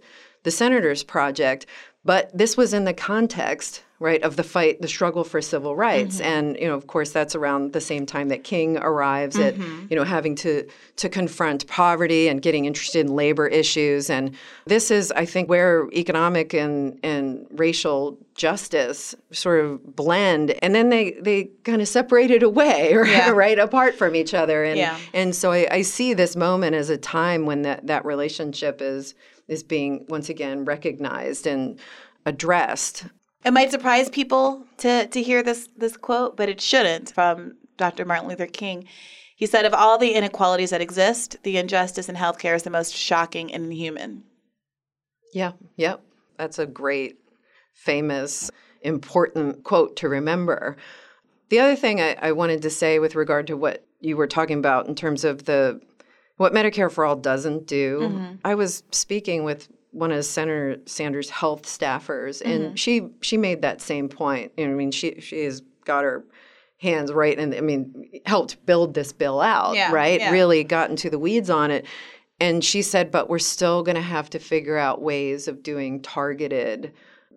the 0.44 0.50
senator's 0.50 1.02
project. 1.02 1.66
But 2.04 2.30
this 2.36 2.56
was 2.56 2.72
in 2.74 2.84
the 2.84 2.94
context, 2.94 3.82
right, 4.00 4.22
of 4.22 4.36
the 4.36 4.44
fight, 4.44 4.80
the 4.80 4.86
struggle 4.88 5.24
for 5.24 5.42
civil 5.42 5.74
rights, 5.74 6.20
Mhm. 6.20 6.24
and 6.24 6.56
you 6.60 6.68
know, 6.68 6.74
of 6.74 6.86
course, 6.86 7.10
that's 7.10 7.34
around 7.34 7.72
the 7.72 7.80
same 7.80 8.06
time 8.06 8.28
that 8.28 8.44
King 8.44 8.76
arrives 8.78 9.36
at 9.38 9.56
Mhm. 9.56 9.90
you 9.90 9.96
know 9.96 10.04
having 10.04 10.34
to 10.36 10.66
to 10.96 11.08
confront 11.08 11.66
poverty 11.66 12.28
and 12.28 12.40
getting 12.42 12.64
interested 12.64 13.06
in 13.06 13.14
labor 13.14 13.46
issues. 13.46 14.10
And 14.10 14.32
this 14.66 14.90
is, 14.90 15.12
I 15.12 15.24
think, 15.24 15.48
where 15.48 15.88
economic 15.92 16.54
and 16.54 16.98
and 17.02 17.46
racial 17.50 18.16
justice 18.36 19.16
sort 19.32 19.64
of 19.64 19.96
blend, 19.96 20.54
and 20.62 20.74
then 20.74 20.90
they 20.90 21.12
they 21.20 21.50
kind 21.64 21.82
of 21.82 21.88
separated 21.88 22.42
away, 22.44 22.94
right, 22.94 23.10
Yeah. 23.10 23.30
right 23.30 23.58
apart 23.58 23.96
from 23.96 24.14
each 24.14 24.32
other. 24.34 24.62
And 24.64 24.78
Yeah. 24.78 24.96
and 25.12 25.34
so 25.34 25.50
I, 25.52 25.66
I 25.70 25.82
see 25.82 26.14
this 26.14 26.36
moment 26.36 26.76
as 26.76 26.88
a 26.88 26.96
time 26.96 27.46
when 27.46 27.62
that 27.62 27.86
that 27.88 28.04
relationship 28.04 28.80
is 28.80 29.14
is 29.48 29.62
being 29.62 30.04
once 30.08 30.28
again 30.28 30.64
recognized 30.64 31.46
and 31.46 31.78
addressed. 32.26 33.04
It 33.44 33.52
might 33.52 33.70
surprise 33.70 34.08
people 34.08 34.64
to 34.78 35.06
to 35.06 35.22
hear 35.22 35.42
this 35.42 35.68
this 35.76 35.96
quote, 35.96 36.36
but 36.36 36.48
it 36.48 36.60
shouldn't 36.60 37.12
from 37.12 37.56
Dr. 37.76 38.04
Martin 38.04 38.28
Luther 38.28 38.46
King. 38.46 38.86
He 39.36 39.46
said, 39.46 39.64
"Of 39.64 39.72
all 39.74 39.98
the 39.98 40.12
inequalities 40.14 40.70
that 40.70 40.80
exist, 40.80 41.36
the 41.44 41.56
injustice 41.56 42.08
in 42.08 42.16
healthcare 42.16 42.56
is 42.56 42.64
the 42.64 42.70
most 42.70 42.94
shocking 42.94 43.52
and 43.52 43.64
inhuman." 43.66 44.24
Yeah, 45.32 45.52
yep. 45.76 46.00
That's 46.36 46.58
a 46.58 46.66
great, 46.66 47.18
famous, 47.74 48.50
important 48.82 49.62
quote 49.64 49.96
to 49.96 50.08
remember. 50.08 50.76
The 51.50 51.60
other 51.60 51.76
thing 51.76 52.00
I, 52.00 52.16
I 52.20 52.32
wanted 52.32 52.62
to 52.62 52.70
say 52.70 52.98
with 52.98 53.14
regard 53.14 53.46
to 53.46 53.56
what 53.56 53.84
you 54.00 54.16
were 54.16 54.26
talking 54.26 54.58
about 54.58 54.86
in 54.88 54.94
terms 54.94 55.24
of 55.24 55.44
the 55.44 55.80
what 56.36 56.52
Medicare 56.52 56.90
for 56.90 57.04
All 57.04 57.16
doesn't 57.16 57.66
do, 57.66 58.00
Mhm. 58.00 58.38
I 58.44 58.54
was 58.54 58.82
speaking 58.92 59.42
with 59.44 59.68
one 59.92 60.12
of 60.12 60.24
Senator 60.24 60.78
Sanders' 60.86 61.30
health 61.30 61.62
staffers, 61.62 62.42
and 62.44 62.72
Mhm. 62.72 62.76
she 62.76 63.08
she 63.20 63.36
made 63.36 63.62
that 63.62 63.80
same 63.80 64.08
point. 64.08 64.52
You 64.56 64.66
know, 64.66 64.72
I 64.72 64.76
mean, 64.76 64.90
she 64.90 65.20
she 65.20 65.44
has 65.44 65.62
got 65.84 66.04
her 66.04 66.24
hands 66.76 67.12
right, 67.12 67.38
and 67.38 67.54
I 67.54 67.60
mean, 67.60 68.08
helped 68.26 68.64
build 68.66 68.94
this 68.94 69.12
bill 69.12 69.40
out, 69.40 69.74
Yeah, 69.74 69.90
right? 69.92 70.20
yeah. 70.20 70.30
Really 70.30 70.62
got 70.62 70.90
into 70.90 71.10
the 71.10 71.18
weeds 71.18 71.50
on 71.50 71.70
it. 71.70 71.86
And 72.40 72.64
she 72.64 72.82
said, 72.82 73.10
but 73.10 73.28
we're 73.28 73.40
still 73.40 73.82
going 73.82 73.96
to 73.96 74.00
have 74.00 74.30
to 74.30 74.38
figure 74.38 74.76
out 74.78 75.02
ways 75.02 75.48
of 75.48 75.60
doing 75.64 76.00
targeted 76.02 76.92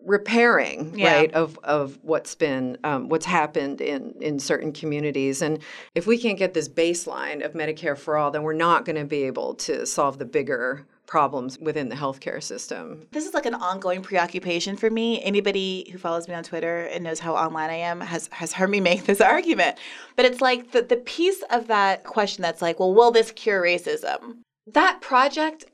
repairing, 0.06 0.94
Yeah. 0.96 1.14
right, 1.14 1.34
of 1.34 1.58
of 1.64 1.98
what's 2.02 2.36
been 2.36 2.78
um, 2.84 3.10
what's 3.10 3.26
happened 3.26 3.82
in 3.82 4.14
in 4.20 4.40
certain 4.40 4.72
communities. 4.74 5.42
And 5.42 5.60
if 5.96 6.06
we 6.08 6.18
can't 6.18 6.38
get 6.38 6.54
this 6.54 6.68
baseline 6.70 7.44
of 7.46 7.54
Medicare 7.54 7.98
for 7.98 8.18
all, 8.18 8.32
then 8.32 8.44
we're 8.44 8.54
not 8.54 8.86
going 8.86 8.96
to 8.98 9.06
be 9.06 9.24
able 9.24 9.56
to 9.56 9.86
solve 9.86 10.18
the 10.20 10.26
bigger 10.26 10.86
problems 11.12 11.60
within 11.60 11.90
the 11.90 11.96
healthcare 11.96 12.42
system. 12.42 13.06
This 13.12 13.28
is 13.28 13.34
like 13.34 13.46
an 13.46 13.54
ongoing 13.54 14.02
preoccupation 14.02 14.78
for 14.78 14.90
me. 14.90 15.22
Anybody 15.22 15.90
who 15.92 15.98
follows 15.98 16.26
me 16.30 16.34
on 16.34 16.42
Twitter 16.42 16.86
and 16.86 17.04
knows 17.04 17.20
how 17.20 17.36
online 17.36 17.70
I 17.70 17.76
am 17.76 18.00
has 18.00 18.30
has 18.32 18.54
heard 18.54 18.70
me 18.70 18.80
make 18.80 19.04
this 19.04 19.20
argument. 19.36 19.78
But 20.16 20.24
it's 20.24 20.40
like 20.40 20.72
the 20.72 20.82
the 20.82 20.96
piece 20.96 21.44
of 21.52 21.68
that 21.68 22.06
question 22.06 22.42
that's 22.42 22.62
like, 22.62 22.80
well, 22.80 22.94
will 22.94 23.12
this 23.12 23.32
cure 23.32 23.62
racism? 23.62 24.38
That 24.66 25.02
project 25.02 25.66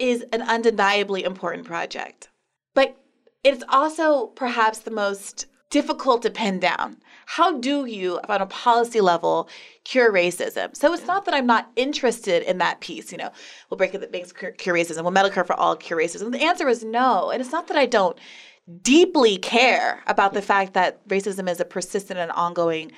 is 0.00 0.24
an 0.32 0.42
undeniably 0.42 1.22
important 1.22 1.68
project. 1.68 2.28
But 2.74 2.96
it's 3.44 3.62
also 3.68 4.26
perhaps 4.26 4.80
the 4.80 4.90
most 4.90 5.46
difficult 5.70 6.22
to 6.22 6.30
pin 6.30 6.60
down. 6.60 6.96
How 7.26 7.58
do 7.58 7.86
you, 7.86 8.20
on 8.28 8.42
a 8.42 8.46
policy 8.46 9.00
level, 9.00 9.48
cure 9.84 10.12
racism? 10.12 10.76
So 10.76 10.92
it's 10.92 11.06
not 11.06 11.24
that 11.24 11.34
I'm 11.34 11.46
not 11.46 11.70
interested 11.76 12.42
in 12.42 12.58
that 12.58 12.80
piece, 12.80 13.12
you 13.12 13.18
know, 13.18 13.30
we'll 13.70 13.78
break 13.78 13.94
it 13.94 14.00
that 14.00 14.10
makes 14.10 14.32
cure, 14.32 14.50
cure 14.50 14.74
racism, 14.74 15.04
will 15.04 15.12
Medicare 15.12 15.46
for 15.46 15.54
all 15.54 15.76
cure 15.76 15.98
racism? 15.98 16.32
The 16.32 16.42
answer 16.42 16.68
is 16.68 16.84
no. 16.84 17.30
And 17.30 17.40
it's 17.40 17.52
not 17.52 17.68
that 17.68 17.76
I 17.76 17.86
don't 17.86 18.18
deeply 18.82 19.36
care 19.38 20.02
about 20.06 20.34
the 20.34 20.42
fact 20.42 20.74
that 20.74 21.06
racism 21.08 21.48
is 21.48 21.60
a 21.60 21.64
persistent 21.64 22.18
and 22.18 22.32
ongoing 22.32 22.92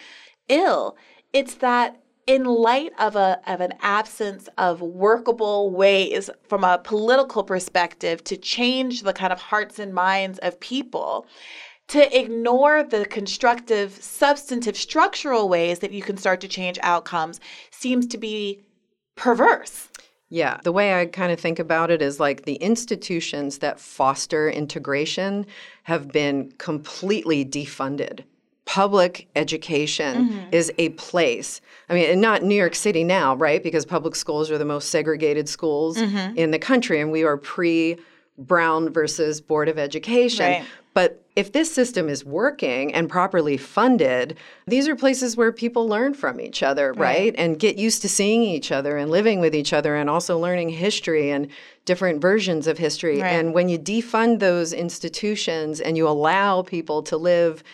ill. 0.48 0.96
It's 1.32 1.54
that 1.56 2.02
in 2.26 2.44
light 2.44 2.92
of 2.98 3.16
a 3.16 3.40
of 3.46 3.60
an 3.60 3.74
absence 3.80 4.48
of 4.56 4.80
workable 4.80 5.70
ways 5.70 6.30
from 6.48 6.62
a 6.62 6.78
political 6.78 7.42
perspective 7.42 8.22
to 8.24 8.36
change 8.36 9.02
the 9.02 9.12
kind 9.12 9.32
of 9.32 9.40
hearts 9.40 9.78
and 9.78 9.92
minds 9.92 10.38
of 10.38 10.60
people 10.60 11.26
to 11.92 12.18
ignore 12.18 12.82
the 12.82 13.04
constructive 13.04 13.92
substantive 14.02 14.76
structural 14.76 15.46
ways 15.48 15.80
that 15.80 15.92
you 15.92 16.00
can 16.02 16.16
start 16.16 16.40
to 16.40 16.48
change 16.48 16.78
outcomes 16.82 17.38
seems 17.70 18.06
to 18.06 18.16
be 18.18 18.60
perverse 19.14 19.88
Yeah, 20.30 20.56
the 20.64 20.72
way 20.72 20.98
I 20.98 21.04
kind 21.04 21.30
of 21.30 21.38
think 21.38 21.58
about 21.58 21.90
it 21.90 22.00
is 22.00 22.18
like 22.18 22.44
the 22.46 22.54
institutions 22.54 23.58
that 23.58 23.78
foster 23.78 24.48
integration 24.48 25.44
have 25.82 26.08
been 26.10 26.52
completely 26.56 27.44
defunded. 27.44 28.20
Public 28.64 29.28
education 29.36 30.30
Mhm. 30.30 30.54
is 30.54 30.72
a 30.78 30.88
place. 30.90 31.60
I 31.90 31.94
mean, 31.94 32.18
not 32.22 32.42
New 32.42 32.54
York 32.54 32.74
City 32.74 33.04
now, 33.04 33.36
right? 33.36 33.62
Because 33.62 33.84
public 33.84 34.14
schools 34.14 34.50
are 34.50 34.56
the 34.56 34.64
most 34.64 34.88
segregated 34.88 35.46
schools 35.50 35.98
Mhm. 35.98 36.34
in 36.38 36.50
the 36.52 36.58
country, 36.58 36.98
and 37.02 37.12
we 37.12 37.22
are 37.24 37.36
pre 37.36 37.98
Brown 38.38 38.90
versus 38.90 39.42
Board 39.42 39.68
of 39.68 39.78
Education. 39.78 40.46
Right. 40.52 40.64
But 40.94 41.21
if 41.34 41.52
this 41.52 41.72
system 41.72 42.08
is 42.08 42.24
working 42.24 42.92
and 42.92 43.08
properly 43.08 43.56
funded, 43.56 44.36
these 44.66 44.86
are 44.86 44.94
places 44.94 45.36
where 45.36 45.50
people 45.50 45.88
learn 45.88 46.12
from 46.12 46.40
each 46.40 46.62
other, 46.62 46.92
right? 46.92 46.98
Right. 47.18 47.34
And 47.38 47.58
get 47.58 47.76
used 47.76 48.02
to 48.02 48.08
seeing 48.08 48.42
each 48.42 48.70
other 48.70 48.98
and 48.98 49.10
living 49.10 49.40
with 49.40 49.54
each 49.54 49.72
other 49.72 49.96
and 49.96 50.10
also 50.10 50.38
learning 50.38 50.70
history 50.70 51.30
and 51.30 51.48
different 51.86 52.20
versions 52.20 52.66
of 52.66 52.76
history. 52.76 53.20
Right. 53.20 53.30
And 53.32 53.54
when 53.54 53.68
you 53.70 53.78
defund 53.78 54.40
those 54.40 54.72
institutions 54.74 55.80
and 55.80 55.96
you 55.96 56.06
allow 56.06 56.62
people 56.62 57.02
to 57.04 57.16
live 57.16 57.64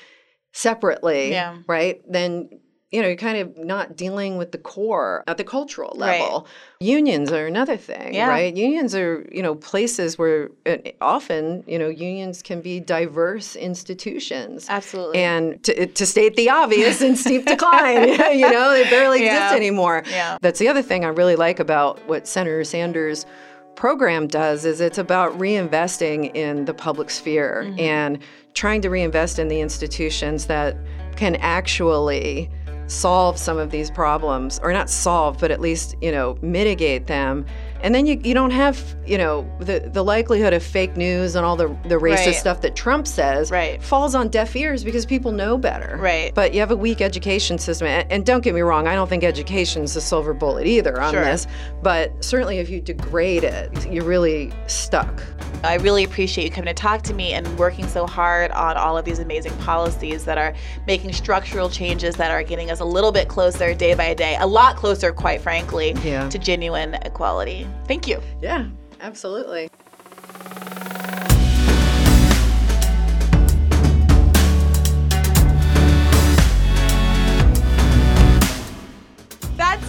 separately, 0.53 1.33
Yeah. 1.33 1.59
right? 1.67 2.01
Then 2.09 2.49
you 2.91 3.03
know, 3.03 3.09
you're 3.09 3.17
kind 3.19 3.37
of 3.37 3.59
not 3.59 3.97
dealing 3.97 4.39
with 4.39 4.51
the 4.53 4.57
core 4.59 5.23
at 5.27 5.37
the 5.37 5.45
cultural 5.45 5.93
level. 5.97 6.47
Unions 6.81 7.31
are 7.31 7.47
another 7.47 7.77
thing, 7.77 8.15
Yeah. 8.15 8.29
right? 8.29 8.57
Unions 8.57 8.95
are, 8.95 9.29
you 9.31 9.43
know, 9.43 9.55
places 9.55 10.17
where 10.17 10.49
uh, 10.65 10.77
often, 11.03 11.65
you 11.67 11.79
know, 11.79 11.89
unions 11.89 12.41
can 12.43 12.63
be 12.63 12.81
diverse 12.81 13.57
institutions. 13.57 14.67
Absolutely. 14.71 15.19
And 15.19 15.63
to, 15.65 15.87
to 15.87 16.07
state 16.07 16.37
the 16.37 16.49
obvious, 16.51 17.03
in 17.03 17.17
steep 17.17 17.45
decline, 17.47 18.09
you 18.39 18.51
know, 18.51 18.71
they 18.73 18.85
barely 18.89 19.23
Yeah. 19.25 19.37
exist 19.49 19.57
anymore. 19.57 20.03
Yeah. 20.09 20.39
That's 20.41 20.59
the 20.59 20.69
other 20.69 20.83
thing 20.83 21.05
I 21.05 21.09
really 21.09 21.37
like 21.37 21.61
about 21.61 22.01
what 22.09 22.27
Senator 22.27 22.65
Sanders' 22.65 23.27
program 23.75 24.27
does 24.29 24.65
is 24.65 24.81
it's 24.81 24.99
about 24.99 25.39
reinvesting 25.39 26.35
in 26.35 26.65
the 26.65 26.75
public 26.75 27.11
sphere 27.11 27.65
Mm-hmm. 27.67 27.81
and 27.81 28.19
trying 28.55 28.81
to 28.83 28.89
reinvest 28.91 29.39
in 29.39 29.49
the 29.49 29.61
institutions 29.61 30.47
that 30.47 30.77
can 31.17 31.37
actually 31.37 32.51
solve 32.89 33.39
some 33.39 33.59
of 33.59 33.71
these 33.71 33.91
problems 33.91 34.59
or 34.63 34.73
not 34.73 34.91
solve 34.91 35.39
but 35.39 35.51
at 35.51 35.61
least 35.61 35.95
you 36.01 36.11
know 36.11 36.39
mitigate 36.43 37.07
them 37.07 37.45
and 37.81 37.95
then 37.95 38.07
you, 38.07 38.21
you 38.25 38.35
don't 38.35 38.51
have 38.51 38.83
you 39.07 39.17
know 39.19 39.49
the, 39.61 39.81
the 39.93 40.03
likelihood 40.03 40.53
of 40.53 40.63
fake 40.63 40.97
news 40.97 41.35
and 41.37 41.45
all 41.47 41.57
the, 41.57 41.69
the 41.85 41.97
racist 41.97 42.27
Right. 42.27 42.35
stuff 42.35 42.61
that 42.63 42.75
trump 42.77 43.07
says 43.07 43.51
Right. 43.51 43.83
falls 43.83 44.15
on 44.15 44.29
deaf 44.29 44.55
ears 44.57 44.83
because 44.85 45.07
people 45.07 45.33
know 45.33 45.57
better 45.59 45.97
Right. 45.99 46.35
but 46.35 46.53
you 46.55 46.61
have 46.61 46.71
a 46.71 46.77
weak 46.77 47.01
education 47.01 47.59
system 47.59 47.87
and, 47.89 48.25
don't 48.27 48.43
get 48.43 48.55
me 48.55 48.61
wrong 48.61 48.87
i 48.89 48.95
don't 48.95 49.09
think 49.09 49.25
education's 49.25 49.95
the 49.95 50.01
silver 50.01 50.35
bullet 50.35 50.67
either 50.67 51.01
on 51.01 51.13
Sure. 51.13 51.25
this 51.25 51.47
but 51.83 52.13
certainly 52.25 52.59
if 52.59 52.69
you 52.69 52.81
degrade 52.81 53.45
it 53.45 53.91
you're 53.91 54.05
really 54.05 54.53
stuck 54.67 55.23
I 55.65 55.75
really 55.79 56.05
appreciate 56.05 56.45
you 56.45 56.51
coming 56.53 56.73
to 56.73 56.81
talk 56.81 57.03
to 57.03 57.15
me 57.15 57.33
and 57.33 57.45
working 57.59 57.89
so 57.89 58.07
hard 58.07 58.53
on 58.53 58.77
all 58.77 58.97
of 58.97 59.05
these 59.05 59.19
amazing 59.19 59.51
policies 59.59 60.25
that 60.25 60.39
are 60.39 60.55
making 60.87 61.13
structural 61.13 61.69
changes 61.69 62.15
that 62.15 62.31
are 62.31 62.45
getting 62.45 62.71
us 62.71 62.79
a 62.79 62.85
little 62.85 63.11
bit 63.11 63.27
closer 63.27 63.75
day 63.75 63.95
by 63.95 64.15
day, 64.15 64.37
a 64.39 64.47
lot 64.47 64.77
closer, 64.77 65.11
quite 65.13 65.41
frankly, 65.41 65.97
Yeah. 66.05 66.29
to 66.29 66.39
genuine 66.39 66.95
equality. 67.05 67.67
Thank 67.87 68.07
you. 68.07 68.21
yeah 68.41 68.69
absolutely 69.01 69.69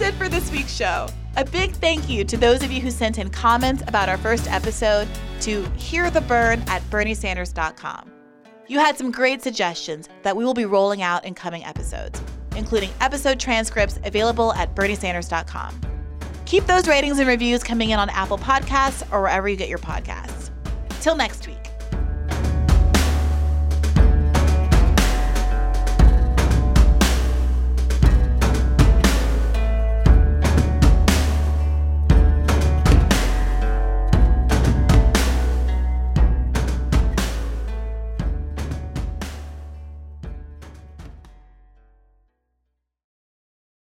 it 0.00 0.14
for 0.14 0.28
this 0.28 0.50
week's 0.50 0.74
show. 0.74 1.08
A 1.36 1.44
big 1.44 1.72
thank 1.72 2.08
you 2.08 2.24
to 2.24 2.36
those 2.36 2.62
of 2.62 2.72
you 2.72 2.80
who 2.80 2.90
sent 2.90 3.18
in 3.18 3.30
comments 3.30 3.82
about 3.86 4.08
our 4.08 4.16
first 4.16 4.50
episode 4.50 5.06
to 5.42 5.62
hearthebern 5.76 6.66
at 6.68 6.82
berniesanders.com. 6.90 8.10
You 8.66 8.78
had 8.78 8.96
some 8.96 9.10
great 9.10 9.42
suggestions 9.42 10.08
that 10.22 10.36
we 10.36 10.44
will 10.44 10.54
be 10.54 10.64
rolling 10.64 11.02
out 11.02 11.24
in 11.24 11.34
coming 11.34 11.64
episodes, 11.64 12.20
including 12.56 12.90
episode 13.00 13.38
transcripts 13.38 13.98
available 14.04 14.52
at 14.54 14.74
berniesanders.com. 14.74 15.80
Keep 16.50 16.66
those 16.66 16.88
ratings 16.88 17.20
and 17.20 17.28
reviews 17.28 17.62
coming 17.62 17.90
in 17.90 18.00
on 18.00 18.10
Apple 18.10 18.36
Podcasts 18.36 19.06
or 19.12 19.20
wherever 19.20 19.48
you 19.48 19.54
get 19.54 19.68
your 19.68 19.78
podcasts. 19.78 20.50
Till 21.00 21.14
next 21.14 21.46
week. 21.46 21.59